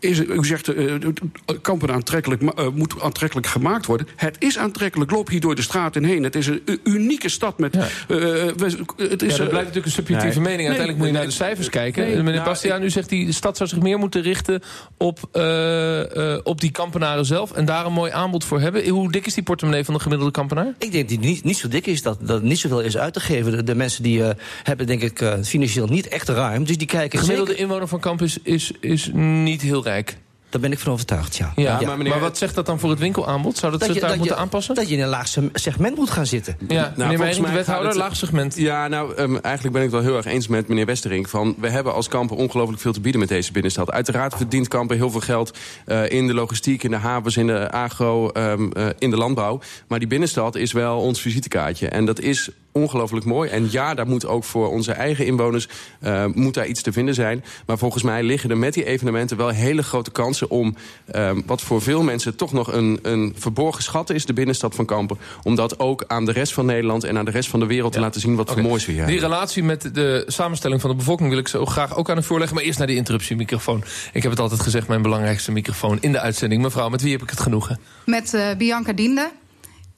Is, 0.00 0.20
u 0.20 0.44
zegt, 0.44 0.68
eh, 0.68 0.84
kampen 1.62 1.90
aantrekkelijk, 1.92 2.42
eh, 2.42 2.68
moet 2.74 3.00
aantrekkelijk 3.02 3.46
gemaakt 3.46 3.86
worden. 3.86 4.06
Het 4.16 4.36
is 4.38 4.58
aantrekkelijk. 4.58 5.10
Loop 5.10 5.28
hier 5.28 5.40
door 5.40 5.54
de 5.54 5.62
straten 5.62 6.04
heen. 6.04 6.22
Het 6.22 6.34
is 6.34 6.46
een 6.46 6.62
unieke 6.84 7.28
stad 7.28 7.58
met... 7.58 7.74
Ja. 7.74 7.80
eh, 7.80 7.88
we- 8.08 8.84
het 8.96 9.22
is, 9.22 9.30
Ja, 9.32 9.36
dat 9.36 9.46
eh, 9.46 9.48
blijft 9.48 9.52
natuurlijk 9.52 9.84
een 9.86 9.90
subjectieve 9.90 10.40
nee. 10.40 10.48
mening. 10.48 10.68
Uiteindelijk 10.68 10.98
moet 10.98 11.06
je 11.06 11.12
naar 11.12 11.24
de 11.24 11.30
cijfers 11.30 11.68
kijken. 11.70 12.06
Meneer 12.08 12.24
nou, 12.32 12.44
Bastiaan, 12.44 12.82
u 12.82 12.90
zegt 12.90 13.08
die 13.08 13.26
de 13.26 13.32
stad 13.32 13.56
zou 13.56 13.68
zich 13.68 13.80
meer 13.80 13.98
moeten 13.98 14.22
richten 14.22 14.62
op, 14.96 15.18
eh, 15.32 16.34
eh, 16.34 16.40
op 16.42 16.60
die 16.60 16.70
kampenaren 16.70 17.24
zelf... 17.24 17.52
en 17.52 17.64
daar 17.64 17.86
een 17.86 17.92
mooi 17.92 18.12
aanbod 18.12 18.44
voor 18.44 18.60
hebben. 18.60 18.88
Hoe 18.88 19.12
dik 19.12 19.26
is 19.26 19.34
die 19.34 19.42
portemonnee 19.42 19.84
van 19.84 19.94
de 19.94 20.00
gemiddelde 20.00 20.32
kampenaar? 20.32 20.66
Ik 20.78 20.92
denk 20.92 20.92
dat 20.92 21.08
die 21.08 21.18
niet, 21.28 21.44
niet 21.44 21.56
zo 21.56 21.68
dik 21.68 21.86
is, 21.86 22.02
dat, 22.02 22.18
dat 22.20 22.28
het 22.36 22.42
niet 22.42 22.58
zoveel 22.58 22.80
is 22.80 22.96
uit 22.96 23.12
te 23.12 23.20
geven. 23.20 23.52
De, 23.52 23.62
de 23.62 23.74
mensen 23.74 24.02
die 24.02 24.24
eh, 24.24 24.30
hebben 24.62 24.86
denk 24.86 25.02
ik 25.02 25.20
eh, 25.20 25.32
financieel 25.42 25.86
niet 25.86 26.08
echt 26.08 26.28
ruim. 26.28 26.64
Dus 26.64 26.76
die 26.76 26.86
De 26.86 26.92
kijken 26.94 27.18
gemiddelde 27.18 27.50
zeker... 27.50 27.64
inwoner 27.66 27.88
van 27.88 28.00
Kamp 28.00 28.22
is, 28.22 28.38
is, 28.42 28.72
is 28.80 29.10
niet 29.14 29.62
heel 29.62 29.82
Daar 30.50 30.60
ben 30.60 30.72
ik 30.72 30.78
van 30.78 30.92
overtuigd, 30.92 31.36
ja. 31.36 31.52
Ja, 31.56 31.74
maar 31.76 31.86
maar, 31.86 31.96
meneer- 31.98 32.20
wat 32.20 32.38
zegt 32.38 32.54
dat 32.54 32.66
dan 32.66 32.78
voor 32.78 32.90
het 32.90 32.98
winkelaanbod? 32.98 33.56
Zou 33.58 33.70
dat, 33.72 33.80
Dat 33.80 33.88
ze 33.88 33.94
je, 33.94 34.00
daar 34.00 34.08
dat, 34.08 34.18
moeten 34.18 34.36
je, 34.36 34.42
aanpassen? 34.42 34.74
dat 34.74 34.88
je 34.88 34.94
in 34.96 35.02
een 35.02 35.08
laag 35.08 35.28
se- 35.28 35.50
segment 35.52 35.96
moet 35.96 36.10
gaan 36.10 36.26
zitten. 36.26 36.56
ja, 36.58 36.66
meneer 36.66 36.86
volgens 36.96 37.18
Meiring, 37.18 37.46
de 37.46 37.52
wethouder, 37.52 37.88
het- 37.88 37.96
laag 37.98 38.16
segment. 38.16 38.56
Ja, 38.56 38.88
nou, 38.88 39.14
ehm, 39.14 39.36
eigenlijk 39.36 39.74
ben 39.74 39.84
ik 39.84 39.90
het 39.92 40.00
wel 40.02 40.10
heel 40.10 40.16
erg 40.16 40.26
eens 40.34 40.46
met 40.48 40.68
meneer 40.68 40.86
Westerink. 40.86 41.28
Van, 41.28 41.54
we 41.58 41.68
hebben 41.68 41.94
als 41.94 42.08
Kampen 42.08 42.36
ongelooflijk 42.36 42.80
veel 42.80 42.92
te 42.92 43.00
bieden 43.00 43.20
met 43.20 43.28
deze 43.28 43.52
binnenstad. 43.52 43.90
Uiteraard 43.90 44.34
verdient 44.36 44.68
Kampen 44.68 44.96
heel 44.96 45.10
veel 45.10 45.20
geld 45.20 45.58
eh, 45.86 46.10
in 46.10 46.26
de 46.26 46.34
logistiek, 46.34 46.82
in 46.82 46.90
de 46.90 46.96
havens, 46.96 47.36
in 47.36 47.46
de 47.46 47.70
agro, 47.70 48.28
ehm, 48.30 48.70
eh, 48.72 48.86
in 48.98 49.10
de 49.10 49.16
landbouw. 49.16 49.60
Maar 49.88 49.98
die 49.98 50.08
binnenstad 50.08 50.54
is 50.56 50.72
wel 50.72 50.98
ons 51.00 51.20
visitekaartje. 51.20 51.88
En 51.88 52.04
dat 52.04 52.20
is 52.20 52.50
ongelooflijk 52.78 53.24
mooi. 53.24 53.50
En 53.50 53.68
ja, 53.70 53.94
daar 53.94 54.06
moet 54.06 54.26
ook 54.26 54.44
voor 54.44 54.70
onze 54.70 54.92
eigen 54.92 55.26
inwoners 55.26 55.68
eh, 56.00 56.24
moet 56.34 56.54
daar 56.54 56.66
iets 56.66 56.82
te 56.82 56.92
vinden 56.92 57.14
zijn. 57.14 57.44
Maar 57.66 57.78
volgens 57.78 58.02
mij 58.02 58.22
liggen 58.22 58.50
er 58.50 58.58
met 58.58 58.74
die 58.74 58.84
evenementen 58.84 59.36
wel 59.36 59.48
hele 59.48 59.82
grote 59.82 60.10
kansen 60.10 60.50
om... 60.50 60.76
ehm, 61.10 61.40
wat 61.46 61.60
voor 61.60 61.82
veel 61.82 62.02
mensen 62.02 62.36
toch 62.36 62.52
nog 62.52 62.72
een, 62.72 62.98
een 63.02 63.34
verborgen 63.36 63.82
schat 63.82 64.10
is, 64.10 64.26
de 64.26 64.32
binnenstad 64.32 64.74
van 64.74 64.84
Kampen... 64.84 65.18
om 65.42 65.54
dat 65.54 65.78
ook 65.78 66.04
aan 66.06 66.24
de 66.24 66.32
rest 66.32 66.52
van 66.52 66.66
Nederland 66.66 67.04
en 67.04 67.18
aan 67.18 67.24
de 67.24 67.30
rest 67.30 67.48
van 67.48 67.60
de 67.60 67.66
wereld 67.66 67.92
te 67.92 68.00
laten 68.00 68.20
zien... 68.20 68.36
wat 68.36 68.50
voor 68.50 68.62
moois 68.62 68.86
we 68.86 68.92
hier 68.92 69.06
Die 69.06 69.20
relatie 69.20 69.62
met 69.62 69.94
de 69.94 70.24
samenstelling 70.26 70.80
van 70.80 70.90
de 70.90 70.96
bevolking 70.96 71.28
wil 71.28 71.38
ik 71.38 71.48
zo 71.48 71.64
graag 71.66 71.96
ook 71.96 72.10
aan 72.10 72.18
u 72.18 72.22
voorleggen. 72.22 72.56
Maar 72.56 72.64
eerst 72.64 72.78
naar 72.78 72.86
de 72.86 72.94
interruptiemicrofoon. 72.94 73.84
Ik 74.12 74.22
heb 74.22 74.30
het 74.30 74.40
altijd 74.40 74.60
gezegd, 74.60 74.88
mijn 74.88 75.02
belangrijkste 75.02 75.52
microfoon 75.52 75.98
in 76.00 76.12
de 76.12 76.20
uitzending. 76.20 76.62
Mevrouw, 76.62 76.88
met 76.88 77.02
wie 77.02 77.12
heb 77.12 77.22
ik 77.22 77.30
het 77.30 77.40
genoegen? 77.40 77.78
Met 78.04 78.34
eh, 78.34 78.56
Bianca 78.56 78.92
Diende. 78.92 79.30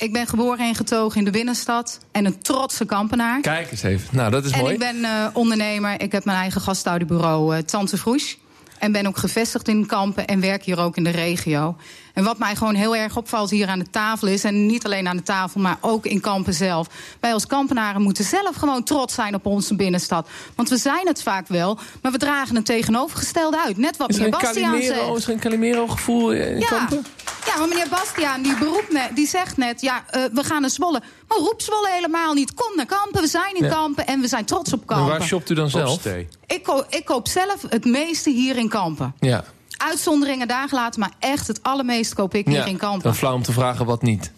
Ik 0.00 0.12
ben 0.12 0.26
geboren 0.26 0.66
en 0.66 0.74
getogen 0.74 1.18
in 1.18 1.24
de 1.24 1.30
binnenstad. 1.30 1.98
En 2.12 2.24
een 2.24 2.38
trotse 2.38 2.84
kampenaar. 2.84 3.40
Kijk 3.40 3.70
eens 3.70 3.82
even. 3.82 4.16
Nou, 4.16 4.30
dat 4.30 4.44
is 4.44 4.50
en 4.50 4.58
mooi. 4.58 4.72
ik 4.72 4.78
ben 4.78 5.04
eh, 5.04 5.26
ondernemer. 5.32 6.00
Ik 6.00 6.12
heb 6.12 6.24
mijn 6.24 6.38
eigen 6.38 6.60
gastouderbureau 6.60 7.56
eh, 7.56 7.62
Tante 7.62 7.96
Vroes. 7.96 8.38
En 8.78 8.92
ben 8.92 9.06
ook 9.06 9.16
gevestigd 9.16 9.68
in 9.68 9.86
Kampen 9.86 10.26
en 10.26 10.40
werk 10.40 10.64
hier 10.64 10.78
ook 10.78 10.96
in 10.96 11.04
de 11.04 11.10
regio. 11.10 11.76
En 12.20 12.26
wat 12.26 12.38
mij 12.38 12.56
gewoon 12.56 12.74
heel 12.74 12.96
erg 12.96 13.16
opvalt 13.16 13.50
hier 13.50 13.68
aan 13.68 13.78
de 13.78 13.90
tafel 13.90 14.28
is... 14.28 14.44
en 14.44 14.66
niet 14.66 14.84
alleen 14.84 15.08
aan 15.08 15.16
de 15.16 15.22
tafel, 15.22 15.60
maar 15.60 15.76
ook 15.80 16.06
in 16.06 16.20
Kampen 16.20 16.54
zelf... 16.54 16.86
wij 17.20 17.32
als 17.32 17.46
Kampenaren 17.46 18.02
moeten 18.02 18.24
zelf 18.24 18.56
gewoon 18.56 18.82
trots 18.82 19.14
zijn 19.14 19.34
op 19.34 19.46
onze 19.46 19.74
binnenstad. 19.76 20.28
Want 20.54 20.68
we 20.68 20.76
zijn 20.76 21.06
het 21.06 21.22
vaak 21.22 21.48
wel, 21.48 21.78
maar 22.02 22.12
we 22.12 22.18
dragen 22.18 22.56
het 22.56 22.64
tegenovergestelde 22.66 23.60
uit. 23.64 23.76
Net 23.76 23.96
wat 23.96 24.08
Is 24.08 24.16
er 24.16 24.22
meneer 24.22 24.38
een 24.38 24.44
Bastiaan 24.44 24.70
Calimero, 24.72 25.04
zegt. 25.06 25.16
is 25.18 25.24
er 25.26 25.32
een 25.32 25.40
Calimero-gevoel 25.40 26.32
in 26.32 26.58
Ja. 26.58 26.66
Kampen? 26.66 27.04
ja, 27.46 27.58
maar 27.58 27.68
meneer 27.68 27.88
Bastiaan 27.90 28.42
die, 28.42 28.58
beroept 28.58 28.92
net, 28.92 29.10
die 29.14 29.26
zegt 29.28 29.56
net... 29.56 29.80
ja, 29.80 30.04
eh, 30.10 30.22
we 30.32 30.44
gaan 30.44 30.60
naar 30.60 30.70
Zwolle. 30.70 31.02
Maar 31.28 31.38
roep 31.38 31.62
Zwolle 31.62 31.88
helemaal 31.92 32.34
niet. 32.34 32.54
Kom 32.54 32.76
naar 32.76 32.86
Kampen, 32.86 33.20
we 33.20 33.28
zijn 33.28 33.54
in 33.56 33.64
Ja. 33.64 33.70
Kampen... 33.70 34.06
en 34.06 34.20
we 34.20 34.28
zijn 34.28 34.44
trots 34.44 34.72
op 34.72 34.80
En 34.80 34.86
Kampen. 34.86 35.06
waar 35.08 35.22
shopt 35.22 35.50
u 35.50 35.54
dan 35.54 35.70
zelf? 35.70 36.04
Ik, 36.46 36.62
ko- 36.62 36.84
ik 36.88 37.04
koop 37.04 37.28
zelf 37.28 37.56
het 37.68 37.84
meeste 37.84 38.30
hier 38.30 38.56
in 38.56 38.68
Kampen. 38.68 39.14
Ja. 39.20 39.44
Uitzonderingen 39.88 40.48
daar 40.48 40.68
gelaten, 40.68 41.00
maar 41.00 41.12
echt 41.18 41.46
het 41.46 41.62
allermeest 41.62 42.14
koop 42.14 42.34
ik 42.34 42.46
hier 42.46 42.54
ja. 42.56 42.64
in 42.64 42.76
Kampen. 42.76 43.02
Dan 43.02 43.14
flauw 43.14 43.34
om 43.34 43.42
te 43.42 43.52
vragen 43.52 43.86
wat 43.86 44.02
niet. 44.02 44.32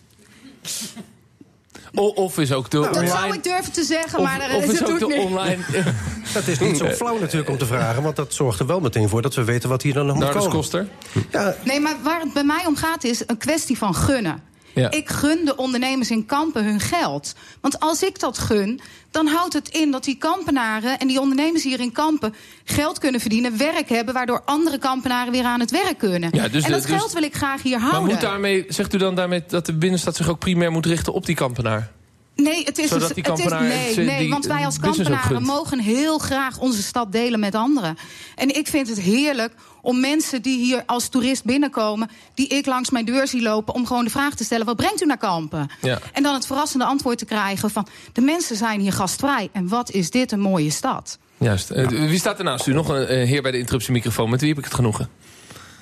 O- 1.95 2.07
of 2.09 2.39
is 2.39 2.53
ook 2.53 2.71
de 2.71 2.79
Nou, 2.79 2.93
Dat 2.93 3.03
online... 3.03 3.19
zou 3.19 3.35
ik 3.35 3.43
durven 3.45 3.73
te 3.73 3.83
zeggen, 3.85 4.19
of, 4.19 4.25
maar 4.25 4.39
daar 4.39 4.55
of 4.57 4.63
is 4.65 4.73
is 4.73 4.79
het 4.79 4.91
ook 4.91 4.99
de 4.99 5.07
niet. 5.07 5.19
online... 5.19 5.63
Dat 6.35 6.47
is 6.47 6.59
niet 6.59 6.77
zo 6.77 6.89
flauw 6.89 7.19
natuurlijk 7.19 7.51
om 7.51 7.59
te 7.59 7.67
vragen. 7.67 8.03
Want 8.03 8.17
dat 8.17 8.35
zorgt 8.35 8.61
er 8.61 8.67
wel 8.67 8.81
meteen 8.81 9.09
voor 9.09 9.23
dat 9.23 9.35
we 9.35 9.45
weten 9.45 9.69
wat 9.69 9.83
hier 9.83 9.95
dan 9.95 10.07
nog 10.07 10.15
moet 10.15 10.25
dat 10.25 10.35
komen. 10.37 10.51
kost 10.51 10.75
er. 10.75 10.89
Ja, 11.31 11.55
Nee, 11.65 11.81
maar 11.81 11.97
waar 12.03 12.21
het 12.21 12.33
bij 12.33 12.45
mij 12.45 12.67
om 12.67 12.77
gaat 12.77 13.05
is 13.05 13.23
een 13.27 13.39
kwestie 13.39 13.79
van 13.79 13.95
gunnen. 13.95 14.43
Ja. 14.75 14.91
Ik 14.91 15.09
gun 15.09 15.45
de 15.45 15.57
ondernemers 15.57 16.11
in 16.11 16.27
Kampen 16.27 16.65
hun 16.65 16.81
geld. 16.81 17.35
Want 17.61 17.81
als 17.81 18.03
ik 18.03 18.21
dat 18.21 18.39
gun, 18.39 18.81
dan 19.11 19.27
houdt 19.27 19.53
het 19.53 19.69
in 19.69 19.91
dat 19.91 20.05
die 20.05 20.17
kampenaren 20.17 20.99
en 20.99 21.07
die 21.09 21.21
ondernemers 21.21 21.63
hier 21.65 21.81
in 21.81 21.93
Kampen 21.93 22.35
geld 22.65 22.99
kunnen 22.99 23.21
verdienen, 23.21 23.59
werk 23.59 23.89
hebben, 23.89 24.15
waardoor 24.15 24.43
andere 24.45 24.79
kampenaren 24.79 25.33
weer 25.33 25.45
aan 25.45 25.61
het 25.61 25.71
werk 25.71 25.99
kunnen. 25.99 26.31
Ja, 26.33 26.49
dus 26.49 26.63
en 26.65 26.69
de- 26.71 26.77
dat 26.79 26.87
dus- 26.89 26.99
geld 26.99 27.13
wil 27.13 27.23
ik 27.23 27.35
graag 27.35 27.63
hier 27.63 27.79
Maar 27.81 27.91
houden. 27.91 28.13
moet 28.13 28.21
daarmee, 28.21 28.65
zegt 28.69 28.95
u 28.95 28.99
dan 28.99 29.15
daarmee 29.15 29.43
dat 29.49 29.67
de 29.67 29.73
binnenstad 29.75 30.17
zich 30.17 30.29
ook 30.29 30.39
primair 30.39 30.71
moet 30.73 30.87
richten 30.87 31.13
op 31.13 31.27
die 31.27 31.35
kampenaar? 31.35 31.91
Nee, 32.35 32.65
het 32.65 32.79
is, 32.79 32.89
Zodat 32.89 33.15
dus- 33.15 33.25
die 33.25 33.33
het 33.33 33.39
is 33.39 33.45
nee, 33.45 34.07
nee, 34.07 34.19
die 34.19 34.31
want 34.31 34.47
wij 34.47 34.65
als 34.65 34.79
kampenaren 34.79 35.43
mogen 35.43 35.79
heel 35.79 36.19
graag 36.19 36.59
onze 36.59 36.83
stad 36.83 37.13
delen 37.13 37.41
met 37.41 37.55
anderen. 37.55 37.97
En 38.35 38.57
ik 38.57 38.67
vind 38.67 38.89
het 38.89 39.01
heerlijk 39.01 39.53
om 39.83 40.01
mensen 40.01 40.43
die 40.43 40.59
hier 40.59 40.83
als 40.87 41.09
toerist 41.09 41.45
binnenkomen, 41.45 42.11
die 42.35 42.47
ik 42.47 42.67
langs 42.67 42.91
mijn 42.91 43.05
deur 43.05 43.29
zie 43.29 43.43
lopen, 43.43 43.75
om 43.75 43.87
gewoon 43.87 44.05
de 44.05 44.11
vraag 44.11 44.35
te 44.35 44.45
stellen: 44.45 44.67
wat 44.67 44.77
brengt 44.77 45.03
u 45.03 45.07
naar 45.07 45.19
Kampen? 45.19 45.71
Ja. 45.81 45.99
En 46.13 46.23
dan 46.23 46.35
het 46.35 46.47
verrassende 46.47 46.85
antwoord 46.85 47.19
te 47.19 47.25
krijgen 47.25 47.71
van: 47.71 47.87
de 48.13 48.21
mensen 48.21 48.57
zijn 48.57 48.81
hier 48.81 48.93
gastvrij 48.93 49.49
en 49.53 49.69
wat 49.69 49.91
is 49.91 50.11
dit 50.11 50.33
een 50.33 50.41
mooie 50.41 50.71
stad? 50.71 51.19
Juist. 51.39 51.71
Eh, 51.71 51.89
wie 51.89 52.19
staat 52.19 52.39
er 52.39 52.45
naast 52.45 52.67
u? 52.67 52.73
Nog 52.73 52.89
een 52.89 53.07
eh, 53.07 53.29
heer 53.29 53.43
bij 53.43 53.51
de 53.51 53.59
interruptiemicrofoon. 53.59 54.31
Met 54.31 54.41
wie 54.41 54.49
heb 54.49 54.59
ik 54.59 54.65
het 54.65 54.75
genoegen? 54.75 55.09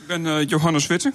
Ik 0.01 0.07
ben 0.07 0.27
eh, 0.27 0.49
Johannes 0.49 0.87
Witte. 0.87 1.13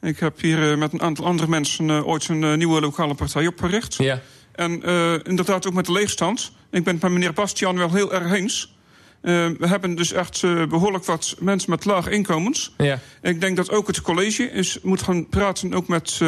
Ik 0.00 0.18
heb 0.18 0.40
hier 0.40 0.70
eh, 0.70 0.78
met 0.78 0.92
een 0.92 1.02
aantal 1.02 1.24
andere 1.24 1.48
mensen 1.48 2.04
ooit 2.06 2.28
een 2.28 2.58
nieuwe 2.58 2.80
lokale 2.80 3.14
partij 3.14 3.46
opgericht. 3.46 3.94
Ja. 3.94 4.20
En 4.56 4.82
eh, 4.82 5.12
inderdaad 5.22 5.66
ook 5.66 5.74
met 5.74 5.86
de 5.86 5.92
leegstand. 5.92 6.52
Ik 6.70 6.84
ben 6.84 6.92
het 6.92 7.02
met 7.02 7.12
meneer 7.12 7.32
Bastian 7.32 7.78
wel 7.78 7.92
heel 7.92 8.12
erg 8.12 8.32
eens. 8.32 8.74
Eh, 9.20 9.32
we 9.58 9.66
hebben 9.66 9.94
dus 9.94 10.12
echt 10.12 10.42
eh, 10.42 10.66
behoorlijk 10.66 11.04
wat 11.04 11.36
mensen 11.40 11.70
met 11.70 11.84
lage 11.84 12.10
inkomens. 12.10 12.74
Ja. 12.76 12.98
Ik 13.22 13.40
denk 13.40 13.56
dat 13.56 13.70
ook 13.70 13.86
het 13.86 14.00
college 14.00 14.50
is, 14.50 14.78
moet 14.82 15.02
gaan 15.02 15.28
praten 15.28 15.74
ook 15.74 15.88
met 15.88 16.20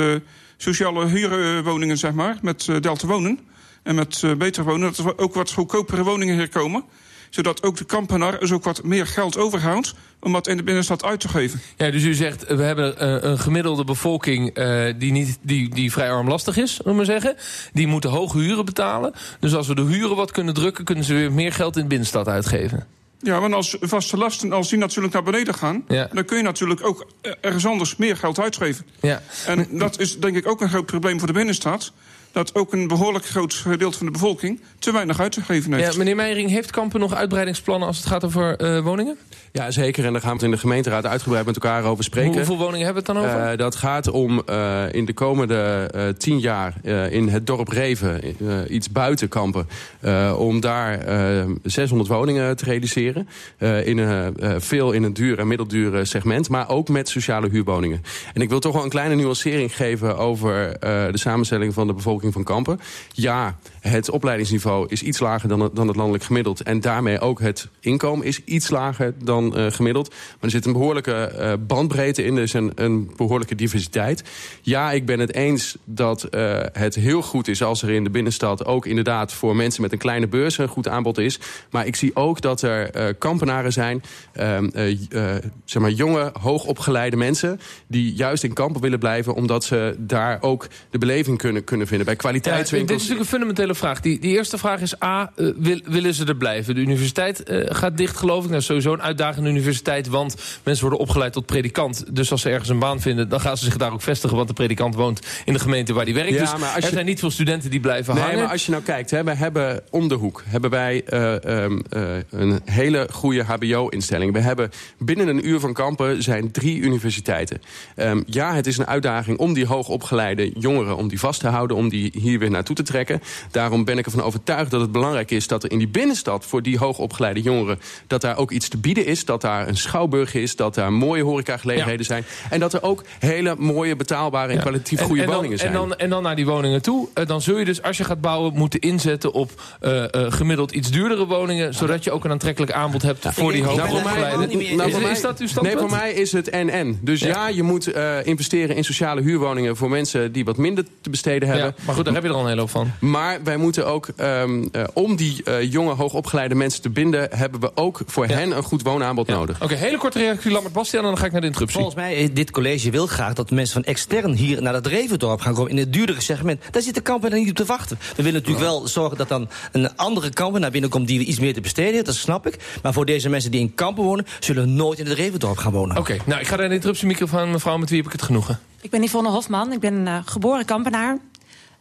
sociale 0.56 1.06
huurwoningen, 1.06 1.98
zeg 1.98 2.12
maar. 2.12 2.38
Met 2.42 2.68
Delta 2.80 3.06
Wonen 3.06 3.38
en 3.82 3.94
met 3.94 4.22
Beter 4.38 4.64
Wonen. 4.64 4.92
Dat 4.94 5.06
er 5.06 5.18
ook 5.18 5.34
wat 5.34 5.52
goedkopere 5.52 6.04
woningen 6.04 6.36
hier 6.36 6.48
komen. 6.48 6.84
Zodat 7.30 7.62
ook 7.62 7.76
de 7.76 7.84
kampenaar 7.84 8.38
dus 8.38 8.52
ook 8.52 8.64
wat 8.64 8.82
meer 8.84 9.06
geld 9.06 9.36
overhoudt 9.36 9.94
om 10.20 10.32
dat 10.32 10.46
in 10.46 10.56
de 10.56 10.62
binnenstad 10.62 11.04
uit 11.04 11.20
te 11.20 11.28
geven. 11.28 11.60
Ja, 11.76 11.90
dus 11.90 12.02
u 12.02 12.14
zegt, 12.14 12.46
we 12.46 12.62
hebben 12.62 12.98
eh, 12.98 13.30
een 13.30 13.38
gemiddelde 13.38 13.84
bevolking 13.84 14.54
eh, 14.54 14.94
die, 14.98 15.12
niet, 15.12 15.38
die, 15.42 15.74
die 15.74 15.92
vrij 15.92 16.10
armlastig 16.10 16.56
is, 16.56 16.80
we 16.84 16.92
maar 16.92 17.04
zeggen. 17.04 17.36
Die 17.72 17.86
moeten 17.86 18.10
hoge 18.10 18.38
huren 18.38 18.64
betalen. 18.64 19.12
Dus 19.40 19.54
als 19.54 19.66
we 19.66 19.74
de 19.74 19.82
huren 19.82 20.16
wat 20.16 20.30
kunnen 20.30 20.54
drukken, 20.54 20.84
kunnen 20.84 21.04
ze 21.04 21.14
weer 21.14 21.32
meer 21.32 21.52
geld 21.52 21.76
in 21.76 21.82
de 21.82 21.88
binnenstad 21.88 22.28
uitgeven. 22.28 22.86
Ja, 23.20 23.40
want 23.40 23.54
als 23.54 23.76
vaste 23.80 24.16
lasten, 24.16 24.52
als 24.52 24.68
die 24.68 24.78
natuurlijk 24.78 25.14
naar 25.14 25.22
beneden 25.22 25.54
gaan... 25.54 25.84
Ja. 25.88 26.08
dan 26.12 26.24
kun 26.24 26.36
je 26.36 26.42
natuurlijk 26.42 26.86
ook 26.86 27.06
ergens 27.40 27.66
anders 27.66 27.96
meer 27.96 28.16
geld 28.16 28.40
uitgeven. 28.40 28.86
Ja. 29.00 29.22
En 29.46 29.66
dat 29.70 30.00
is 30.00 30.18
denk 30.18 30.36
ik 30.36 30.46
ook 30.46 30.60
een 30.60 30.68
groot 30.68 30.86
probleem 30.86 31.18
voor 31.18 31.26
de 31.26 31.32
binnenstad. 31.32 31.92
Dat 32.38 32.54
ook 32.54 32.72
een 32.72 32.88
behoorlijk 32.88 33.26
groot 33.26 33.54
gedeelte 33.54 33.96
van 33.98 34.06
de 34.06 34.12
bevolking 34.12 34.60
te 34.78 34.92
weinig 34.92 35.20
uitgegeven 35.20 35.72
heeft. 35.72 35.92
Ja, 35.92 35.98
meneer 35.98 36.16
Meijering, 36.16 36.50
heeft 36.50 36.70
Kampen 36.70 37.00
nog 37.00 37.14
uitbreidingsplannen 37.14 37.88
als 37.88 37.96
het 37.96 38.06
gaat 38.06 38.24
over 38.24 38.56
eh, 38.56 38.80
woningen? 38.80 39.16
Ja, 39.52 39.70
zeker. 39.70 40.04
En 40.04 40.12
daar 40.12 40.20
gaan 40.20 40.30
we 40.30 40.36
het 40.36 40.44
in 40.44 40.50
de 40.50 40.58
gemeenteraad 40.58 41.06
uitgebreid 41.06 41.46
met 41.46 41.54
elkaar 41.54 41.84
over 41.84 42.04
spreken. 42.04 42.28
Hoe- 42.30 42.38
hoeveel 42.38 42.56
woningen 42.58 42.84
hebben 42.86 43.04
we 43.04 43.12
het 43.12 43.20
dan 43.22 43.30
over? 43.30 43.50
Eh, 43.50 43.58
dat 43.58 43.74
gaat 43.76 44.10
om 44.10 44.42
eh, 44.46 44.82
in 44.92 45.04
de 45.04 45.12
komende 45.12 45.88
eh, 45.94 46.02
tien 46.18 46.38
jaar 46.38 46.74
eh, 46.84 47.12
in 47.12 47.28
het 47.28 47.46
dorp 47.46 47.68
Reven, 47.68 48.22
eh, 48.22 48.34
iets 48.68 48.90
buiten 48.90 49.28
Kampen, 49.28 49.68
eh, 50.00 50.34
om 50.38 50.60
daar 50.60 50.98
eh, 51.00 51.44
600 51.62 52.08
woningen 52.10 52.56
te 52.56 52.64
realiseren. 52.64 53.28
Eh, 53.58 53.86
in, 53.86 53.98
een, 53.98 54.36
eh, 54.36 54.54
veel 54.58 54.92
in 54.92 55.02
het 55.02 55.14
duur 55.16 55.38
en 55.38 55.46
middeldure 55.46 56.04
segment, 56.04 56.48
maar 56.48 56.68
ook 56.68 56.88
met 56.88 57.08
sociale 57.08 57.48
huurwoningen. 57.48 58.02
En 58.34 58.40
ik 58.42 58.48
wil 58.48 58.60
toch 58.60 58.72
wel 58.74 58.82
een 58.82 58.88
kleine 58.88 59.14
nuancering 59.14 59.76
geven 59.76 60.16
over 60.18 60.72
eh, 60.76 61.06
de 61.10 61.18
samenstelling 61.18 61.74
van 61.74 61.86
de 61.86 61.92
bevolking 61.94 62.27
van 62.32 62.44
Kampen. 62.44 62.80
Ja, 63.12 63.58
het 63.80 64.10
opleidingsniveau 64.10 64.86
is 64.88 65.02
iets 65.02 65.18
lager 65.18 65.48
dan 65.48 65.60
het, 65.60 65.76
dan 65.76 65.86
het 65.88 65.96
landelijk 65.96 66.24
gemiddeld. 66.24 66.62
En 66.62 66.80
daarmee 66.80 67.20
ook 67.20 67.40
het 67.40 67.68
inkomen 67.80 68.26
is 68.26 68.44
iets 68.44 68.70
lager 68.70 69.14
dan 69.24 69.56
eh, 69.56 69.66
gemiddeld. 69.70 70.08
Maar 70.08 70.18
er 70.40 70.50
zit 70.50 70.66
een 70.66 70.72
behoorlijke 70.72 71.12
eh, 71.12 71.52
bandbreedte 71.66 72.24
in. 72.24 72.38
Is 72.38 72.52
een, 72.52 72.72
een 72.74 73.10
behoorlijke 73.16 73.54
diversiteit. 73.54 74.22
Ja, 74.62 74.92
ik 74.92 75.06
ben 75.06 75.18
het 75.18 75.34
eens 75.34 75.76
dat 75.84 76.24
eh, 76.24 76.60
het 76.72 76.94
heel 76.94 77.22
goed 77.22 77.48
is 77.48 77.62
als 77.62 77.82
er 77.82 77.90
in 77.90 78.04
de 78.04 78.10
binnenstad... 78.10 78.64
ook 78.64 78.86
inderdaad 78.86 79.32
voor 79.32 79.56
mensen 79.56 79.82
met 79.82 79.92
een 79.92 79.98
kleine 79.98 80.26
beurs 80.26 80.58
een 80.58 80.68
goed 80.68 80.88
aanbod 80.88 81.18
is. 81.18 81.40
Maar 81.70 81.86
ik 81.86 81.96
zie 81.96 82.16
ook 82.16 82.40
dat 82.40 82.62
er 82.62 83.14
kampenaren 83.14 83.72
zijn... 83.72 84.02
ehm, 84.32 84.68
eh, 84.78 85.36
eh, 85.36 85.42
zeg 85.64 85.82
maar 85.82 85.90
jonge, 85.90 86.32
hoogopgeleide 86.40 87.16
mensen... 87.16 87.60
die 87.86 88.14
juist 88.14 88.44
in 88.44 88.52
kampen 88.52 88.80
willen 88.80 88.98
blijven... 88.98 89.34
omdat 89.34 89.64
ze 89.64 89.94
daar 89.98 90.42
ook 90.42 90.66
de 90.90 90.98
beleving 90.98 91.38
kunnen, 91.38 91.64
kunnen 91.64 91.86
vinden. 91.86 92.06
Bij 92.16 92.32
Ja, 92.42 92.56
dit 92.62 92.72
is 92.72 92.88
natuurlijk 92.88 93.20
een 93.20 93.26
fundamentele 93.26 93.74
vraag. 93.74 94.00
Die, 94.00 94.18
die 94.20 94.36
eerste 94.36 94.58
vraag 94.58 94.80
is 94.80 95.02
A, 95.02 95.32
eh, 95.36 95.46
wil- 95.56 95.80
willen 95.84 96.14
ze 96.14 96.24
er 96.24 96.36
blijven? 96.36 96.74
De 96.74 96.80
universiteit 96.80 97.42
eh, 97.42 97.60
gaat 97.76 97.96
dicht, 97.96 98.16
geloof 98.16 98.44
ik. 98.44 98.50
Dat 98.50 98.60
is 98.60 98.66
sowieso 98.66 98.92
een 98.92 99.02
uitdagende 99.02 99.48
universiteit, 99.50 100.08
want 100.08 100.36
mensen 100.64 100.82
worden 100.88 101.06
opgeleid 101.06 101.32
tot 101.32 101.46
predikant. 101.46 102.04
Dus 102.16 102.30
als 102.30 102.40
ze 102.40 102.50
ergens 102.50 102.68
een 102.68 102.78
baan 102.78 103.00
vinden, 103.00 103.28
dan 103.28 103.40
gaan 103.40 103.56
ze 103.56 103.64
zich 103.64 103.76
daar 103.76 103.92
ook 103.92 104.02
vestigen... 104.02 104.36
want 104.36 104.48
de 104.48 104.54
predikant 104.54 104.94
woont 104.94 105.26
in 105.44 105.52
de 105.52 105.58
gemeente 105.58 105.92
waar 105.92 106.04
die 106.04 106.14
werkt. 106.14 106.30
Ja, 106.32 106.40
dus 106.40 106.50
maar 106.50 106.68
als 106.74 106.76
er 106.76 106.88
je- 106.88 106.94
zijn 106.94 107.06
niet 107.06 107.18
veel 107.18 107.30
studenten 107.30 107.70
die 107.70 107.80
blijven 107.80 108.14
Nee, 108.14 108.22
hangen. 108.22 108.38
maar 108.38 108.50
als 108.50 108.64
je 108.66 108.70
nou 108.70 108.82
kijkt, 108.82 109.10
hè, 109.10 109.24
we 109.24 109.34
hebben 109.34 109.82
om 109.90 110.08
de 110.08 110.14
hoek 110.14 110.42
hebben 110.46 110.70
wij 110.70 111.02
eh, 111.04 111.44
ehm, 111.64 111.78
eh, 111.90 112.02
een 112.30 112.60
hele 112.64 113.08
goede 113.12 113.42
HBO-instelling. 113.42 114.32
We 114.32 114.40
hebben 114.40 114.70
binnen 114.98 115.28
een 115.28 115.48
uur 115.48 115.60
van 115.60 115.72
kampen 115.72 116.22
zijn 116.22 116.50
drie 116.50 116.78
universiteiten. 116.80 117.60
Ehm, 117.94 118.22
ja, 118.26 118.54
het 118.54 118.66
is 118.66 118.78
een 118.78 118.86
uitdaging 118.86 119.38
om 119.38 119.52
die 119.52 119.66
hoogopgeleide 119.66 120.50
jongeren 120.58 120.96
om 120.96 121.08
die 121.08 121.18
vast 121.20 121.40
te 121.40 121.48
houden, 121.48 121.76
om 121.76 121.88
die 121.88 121.97
hier 122.14 122.38
weer 122.38 122.50
naartoe 122.50 122.76
te 122.76 122.82
trekken. 122.82 123.22
Daarom 123.50 123.84
ben 123.84 123.98
ik 123.98 124.04
ervan 124.04 124.22
overtuigd 124.22 124.70
dat 124.70 124.80
het 124.80 124.92
belangrijk 124.92 125.30
is 125.30 125.46
dat 125.46 125.64
er 125.64 125.70
in 125.70 125.78
die 125.78 125.88
binnenstad 125.88 126.44
voor 126.46 126.62
die 126.62 126.78
hoogopgeleide 126.78 127.40
jongeren 127.40 127.78
dat 128.06 128.20
daar 128.20 128.36
ook 128.36 128.50
iets 128.50 128.68
te 128.68 128.76
bieden 128.78 129.06
is, 129.06 129.24
dat 129.24 129.40
daar 129.40 129.68
een 129.68 129.76
schouwburg 129.76 130.34
is, 130.34 130.56
dat 130.56 130.74
daar 130.74 130.92
mooie 130.92 131.22
horecagelegenheden 131.22 132.04
zijn 132.06 132.24
en 132.50 132.60
dat 132.60 132.72
er 132.74 132.82
ook 132.82 133.04
hele 133.18 133.54
mooie 133.58 133.96
betaalbare 133.96 134.52
en 134.52 134.60
kwalitatief 134.60 135.00
goede 135.00 135.24
woningen 135.24 135.58
zijn. 135.58 135.72
En 135.72 135.78
dan, 135.78 135.96
en 135.96 136.10
dan 136.10 136.22
naar 136.22 136.36
die 136.36 136.46
woningen 136.46 136.82
toe. 136.82 137.08
Eh, 137.14 137.26
dan 137.26 137.42
zul 137.42 137.58
je 137.58 137.64
dus, 137.64 137.82
als 137.82 137.96
je 137.96 138.04
gaat 138.04 138.20
bouwen, 138.20 138.54
moeten 138.54 138.80
inzetten 138.80 139.32
op 139.32 139.50
eh, 139.80 140.04
eh, 140.04 140.32
gemiddeld 140.32 140.70
iets 140.72 140.90
duurdere 140.90 141.26
woningen. 141.26 141.74
Zodat 141.74 142.04
je 142.04 142.10
ook 142.10 142.24
een 142.24 142.30
aantrekkelijk 142.30 142.72
aanbod 142.72 143.02
hebt 143.02 143.26
voor 143.30 143.52
die 143.52 143.62
Nou, 143.62 143.80
hoogopgeleiden. 143.80 144.76
nou, 144.76 145.10
is, 145.10 145.20
dat 145.20 145.32
uw 145.32 145.38
Nee, 145.38 145.48
standpunt? 145.48 145.78
voor 145.78 145.90
mij 145.90 146.12
is 146.12 146.32
het 146.32 146.48
en-en. 146.48 146.98
Dus 147.02 147.20
ja, 147.20 147.26
Ja. 147.28 147.48
je 147.48 147.62
moet 147.62 147.92
investeren 148.24 148.76
in 148.76 148.84
sociale 148.84 149.20
huurwoningen... 149.20 149.76
voor 149.76 149.90
mensen 149.90 150.32
die 150.32 150.44
wat 150.44 150.56
minder 150.56 150.84
te 151.00 151.10
besteden 151.10 151.48
hebben. 151.48 151.74
Maar 151.88 151.96
goed, 151.96 152.06
daar 152.06 152.14
heb 152.14 152.22
je 152.22 152.28
er 152.28 152.34
al 152.34 152.42
een 152.42 152.48
hele 152.48 152.60
hoop 152.60 152.70
van. 152.70 152.90
Maar 152.98 153.42
wij 153.42 153.56
moeten 153.56 153.86
ook, 153.86 154.08
ehm, 154.16 154.66
eh, 154.72 154.84
om 154.92 155.16
die 155.16 155.42
eh, 155.44 155.72
jonge, 155.72 155.94
hoogopgeleide 155.94 156.54
mensen 156.54 156.82
te 156.82 156.90
binden... 156.90 157.28
hebben 157.36 157.60
we 157.60 157.70
ook 157.74 158.00
voor 158.06 158.26
hen 158.26 158.56
een 158.56 158.62
goed 158.62 158.82
woonaanbod 158.82 159.26
nodig. 159.26 159.62
Oké, 159.62 159.74
hele 159.74 159.98
korte 159.98 160.18
reactie, 160.18 160.50
Lambert 160.50 160.74
Bastiaan, 160.74 161.04
en 161.04 161.10
dan 161.10 161.18
ga 161.18 161.26
ik 161.26 161.32
naar 161.32 161.40
de 161.40 161.46
interruptie. 161.46 161.80
Volgens 161.80 162.02
mij, 162.02 162.16
eh, 162.16 162.28
dit 162.32 162.50
college 162.50 162.90
wil 162.90 163.06
graag 163.06 163.32
dat 163.32 163.50
mensen 163.50 163.74
van 163.74 163.84
extern 163.84 164.32
hier 164.32 164.62
naar 164.62 164.72
dat 164.72 164.86
Revendorp 164.86 165.40
gaan 165.40 165.54
komen. 165.54 165.70
In 165.70 165.76
het 165.76 165.92
duurdere 165.92 166.20
segment. 166.20 166.62
Daar 166.70 166.82
zit 166.82 166.94
de 166.94 167.00
kamper 167.00 167.32
niet 167.32 167.50
op 167.50 167.56
te 167.56 167.64
wachten. 167.64 167.98
We 168.16 168.22
willen 168.22 168.32
natuurlijk 168.32 168.66
wel 168.66 168.88
zorgen 168.88 169.16
dat 169.18 169.28
dan 169.28 169.48
een 169.72 169.96
andere 169.96 170.30
kamper 170.30 170.60
naar 170.60 170.70
binnen 170.70 170.90
komt 170.90 171.06
die 171.06 171.24
iets 171.24 171.40
meer 171.40 171.54
te 171.54 171.60
besteden 171.60 171.92
heeft. 171.92 172.06
Dat 172.06 172.14
snap 172.14 172.46
ik. 172.46 172.56
Maar 172.82 172.92
voor 172.92 173.06
deze 173.06 173.28
mensen 173.28 173.50
die 173.50 173.60
in 173.60 173.74
kampen 173.74 174.04
wonen, 174.04 174.26
zullen 174.40 174.74
nooit 174.74 174.98
in 174.98 175.06
het 175.06 175.18
Revendorp 175.18 175.56
gaan 175.56 175.72
wonen. 175.72 175.96
Oké, 175.96 176.16
nou, 176.24 176.40
ik 176.40 176.46
ga 176.46 176.56
naar 176.56 176.68
de 176.68 176.74
interruptiemicrofoon, 176.74 177.50
mevrouw, 177.50 177.76
met 177.76 177.88
wie 177.88 177.98
heb 177.98 178.06
ik 178.06 178.12
het 178.12 178.22
genoegen? 178.22 178.58
Ik 178.80 178.90
ben 178.90 179.02
Yvonne 179.02 179.30
Hofman, 179.30 179.72
ik 179.72 179.80
ben 179.80 180.22
geboren 180.24 180.64
Kampenaar. 180.64 181.18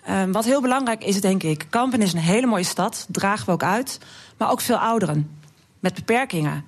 Eh, 0.08 0.24
wat 0.32 0.46
heel 0.46 0.62
belangrijk 0.62 1.04
is, 1.04 1.22
denk 1.22 1.44
ik, 1.44 1.66
Kampen 1.70 2.02
is 2.02 2.14
een 2.14 2.20
hele 2.20 2.48
mooie 2.48 2.64
stad, 2.64 3.06
dragen 3.10 3.46
we 3.46 3.52
ook 3.52 3.64
uit. 3.64 4.00
Maar 4.38 4.52
ook 4.52 4.62
veel 4.62 4.78
ouderen, 4.78 5.30
met 5.80 5.94
beperkingen. 5.94 6.66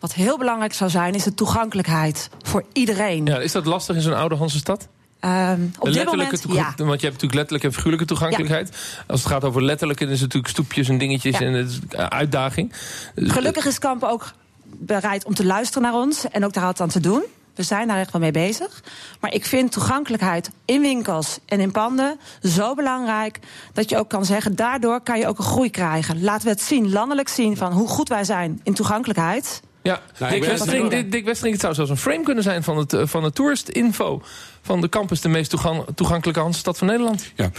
Wat 0.00 0.14
heel 0.14 0.38
belangrijk 0.38 0.72
zou 0.72 0.90
zijn, 0.90 1.14
is 1.14 1.22
de 1.22 1.34
toegankelijkheid 1.34 2.30
voor 2.42 2.64
iedereen. 2.72 3.26
Ja, 3.26 3.38
is 3.38 3.52
dat 3.52 3.66
lastig 3.66 3.96
in 3.96 4.02
zo'n 4.02 4.14
oude 4.14 4.34
Hanse 4.34 4.58
stad? 4.58 4.88
Ehm, 5.20 5.60
op 5.78 5.92
dit 5.92 6.04
moment, 6.04 6.44
ja. 6.48 6.74
Want 6.76 6.76
je 6.76 6.84
hebt 6.86 7.02
natuurlijk 7.02 7.34
letterlijke 7.34 7.66
en 7.66 7.72
figuurlijke 7.72 8.06
toegankelijkheid. 8.06 8.76
Als 9.06 9.20
het 9.20 9.32
gaat 9.32 9.44
over 9.44 9.62
letterlijke, 9.62 10.04
dan 10.04 10.12
is 10.12 10.20
het 10.20 10.32
natuurlijk 10.32 10.54
stoepjes 10.54 10.88
en 10.88 10.98
dingetjes 10.98 11.38
Ja. 11.38 11.46
en 11.46 11.52
het 11.52 11.68
is 11.68 11.78
een 11.88 12.10
uitdaging. 12.10 12.72
Gelukkig 13.14 13.66
is 13.66 13.78
Kampen 13.78 14.08
ook 14.10 14.32
bereid 14.62 15.24
om 15.24 15.34
te 15.34 15.44
luisteren 15.44 15.82
naar 15.82 16.00
ons 16.00 16.28
en 16.28 16.44
ook 16.44 16.52
daar 16.52 16.64
wat 16.64 16.80
aan 16.80 16.88
te 16.88 17.00
doen. 17.00 17.22
We 17.58 17.64
zijn 17.64 17.88
daar 17.88 17.98
echt 17.98 18.12
wel 18.12 18.20
mee 18.20 18.30
bezig. 18.30 18.82
Maar 19.20 19.34
ik 19.34 19.44
vind 19.44 19.72
toegankelijkheid 19.72 20.50
in 20.64 20.80
winkels 20.80 21.38
en 21.46 21.60
in 21.60 21.70
panden 21.70 22.18
zo 22.42 22.74
belangrijk 22.74 23.38
dat 23.72 23.90
je 23.90 23.96
ook 23.96 24.08
kan 24.08 24.24
zeggen, 24.24 24.56
daardoor 24.56 25.00
kan 25.00 25.18
je 25.18 25.26
ook 25.26 25.38
een 25.38 25.44
groei 25.44 25.70
krijgen. 25.70 26.22
Laten 26.22 26.44
we 26.44 26.50
het 26.50 26.62
zien, 26.62 26.92
landelijk 26.92 27.28
zien 27.28 27.56
van 27.56 27.72
hoe 27.72 27.88
goed 27.88 28.08
wij 28.08 28.24
zijn 28.24 28.60
in 28.62 28.74
toegankelijkheid. 28.74 29.60
Ja, 29.82 30.02
Nou, 30.18 30.32
Dick, 30.32 30.44
Westering, 30.44 31.06
Dick, 31.10 31.26
het 31.26 31.60
zou 31.60 31.74
zelfs 31.74 31.90
een 31.90 31.96
frame 31.96 32.22
kunnen 32.22 32.42
zijn 32.44 32.62
van 32.62 32.76
het, 32.76 32.92
eh, 32.92 33.06
van 33.06 33.24
het 33.24 33.34
tourist 33.34 33.68
info. 33.68 34.22
Van 34.62 34.80
de 34.80 34.88
campus, 34.88 35.20
de 35.20 35.28
meest 35.28 35.50
toegang- 35.50 35.84
toegankelijke 35.94 36.40
Hansestad 36.40 36.78
van 36.78 36.86
Nederland. 36.86 37.32
Ja. 37.36 37.50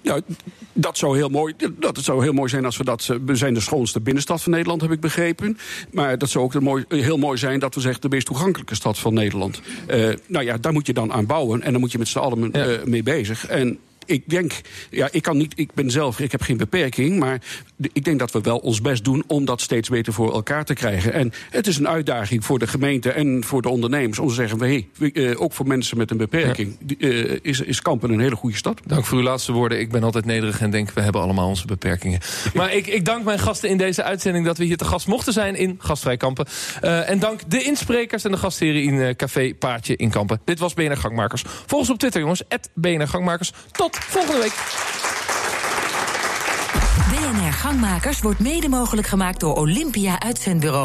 ja, 0.00 0.20
dat 0.72 0.98
zou 0.98 1.16
heel 1.16 1.28
mooi. 1.28 1.54
Dat 1.78 1.96
het 1.96 2.04
zou 2.04 2.22
heel 2.22 2.32
mooi 2.32 2.48
zijn 2.48 2.64
als 2.64 2.76
we 2.76 2.84
dat. 2.84 3.08
eh, 3.10 3.16
We 3.26 3.34
zijn 3.36 3.54
de 3.54 3.60
schoonste 3.60 4.00
binnenstad 4.00 4.42
van 4.42 4.52
Nederland, 4.52 4.80
heb 4.80 4.90
ik 4.90 5.00
begrepen. 5.00 5.58
Maar 5.92 6.18
dat 6.18 6.30
zou 6.30 6.44
ook 6.44 6.60
mooi, 6.60 6.84
heel 6.88 7.16
mooi 7.18 7.38
zijn 7.38 7.58
dat 7.58 7.74
we 7.74 7.80
zeggen 7.80 8.00
de 8.00 8.08
meest 8.08 8.26
toegankelijke 8.26 8.74
stad 8.74 8.98
van 8.98 9.14
Nederland. 9.14 9.60
Eh, 9.86 10.08
nou 10.26 10.44
ja, 10.44 10.56
daar 10.56 10.72
moet 10.72 10.86
je 10.86 10.92
dan 10.92 11.12
aan 11.12 11.26
bouwen 11.26 11.62
en 11.62 11.72
dan 11.72 11.80
moet 11.80 11.92
je 11.92 11.98
met 11.98 12.08
z'n 12.08 12.18
allen 12.18 12.48
Ja. 12.52 12.78
mee 12.84 13.02
bezig. 13.02 13.46
En 13.46 13.78
ik 14.06 14.22
denk, 14.26 14.52
ja, 14.90 15.08
ik 15.10 15.22
kan 15.22 15.36
niet, 15.36 15.52
ik 15.56 15.74
ben 15.74 15.90
zelf, 15.90 16.20
ik 16.20 16.32
heb 16.32 16.42
geen 16.42 16.56
beperking, 16.56 17.18
maar 17.18 17.40
ik 17.92 18.04
denk 18.04 18.18
dat 18.18 18.32
we 18.32 18.40
wel 18.40 18.58
ons 18.58 18.80
best 18.80 19.04
doen 19.04 19.24
om 19.26 19.44
dat 19.44 19.60
steeds 19.60 19.88
beter 19.88 20.12
voor 20.12 20.32
elkaar 20.32 20.64
te 20.64 20.74
krijgen. 20.74 21.12
En 21.12 21.32
het 21.50 21.66
is 21.66 21.78
een 21.78 21.88
uitdaging 21.88 22.44
voor 22.44 22.58
de 22.58 22.66
gemeente 22.66 23.10
en 23.10 23.44
voor 23.44 23.62
de 23.62 23.68
ondernemers 23.68 24.18
om 24.18 24.28
te 24.28 24.34
zeggen: 24.34 24.58
we, 24.58 24.84
eh, 25.12 25.40
ook 25.40 25.52
voor 25.52 25.66
mensen 25.66 25.96
met 25.96 26.10
een 26.10 26.16
beperking 26.16 26.76
eh, 26.98 27.36
is, 27.42 27.60
is 27.60 27.82
Kampen 27.82 28.10
een 28.10 28.20
hele 28.20 28.36
goede 28.36 28.56
stad. 28.56 28.80
Dank 28.86 29.04
voor 29.04 29.18
uw 29.18 29.24
laatste 29.24 29.52
woorden. 29.52 29.80
Ik 29.80 29.90
ben 29.90 30.02
altijd 30.02 30.24
nederig 30.24 30.60
en 30.60 30.70
denk, 30.70 30.90
we 30.90 31.00
hebben 31.00 31.20
allemaal 31.20 31.48
onze 31.48 31.66
beperkingen. 31.66 32.20
Maar 32.54 32.72
ik, 32.72 32.86
ik 32.86 33.04
dank 33.04 33.24
mijn 33.24 33.38
gasten 33.38 33.68
in 33.68 33.76
deze 33.76 34.02
uitzending 34.02 34.44
dat 34.44 34.58
we 34.58 34.64
hier 34.64 34.76
te 34.76 34.84
gast 34.84 35.06
mochten 35.06 35.32
zijn 35.32 35.54
in 35.54 35.76
Gastvrij 35.78 36.16
Kampen. 36.16 36.46
Eh, 36.80 37.10
en 37.10 37.18
dank 37.18 37.40
de 37.50 37.62
insprekers 37.62 38.24
en 38.24 38.30
de 38.30 38.36
gastheren 38.36 38.82
in 38.82 39.16
Café 39.16 39.54
Paardje 39.54 39.96
in 39.96 40.10
Kampen. 40.10 40.40
Dit 40.44 40.58
was 40.58 40.74
BNR 40.74 40.96
Gangmakers. 40.96 41.44
Volg 41.46 41.80
ons 41.80 41.90
op 41.90 41.98
Twitter, 41.98 42.20
jongens. 42.20 42.42
BNR 42.74 43.08
Gangmakers. 43.08 43.52
Tot 43.72 43.95
volgende 44.00 44.40
week. 44.40 44.54
BNR 47.10 47.52
Gangmakers 47.52 48.20
wordt 48.20 48.40
mede 48.40 48.68
mogelijk 48.68 49.06
gemaakt 49.06 49.40
door 49.40 49.56
Olympia 49.56 50.20
Uitzendbureau. 50.20 50.84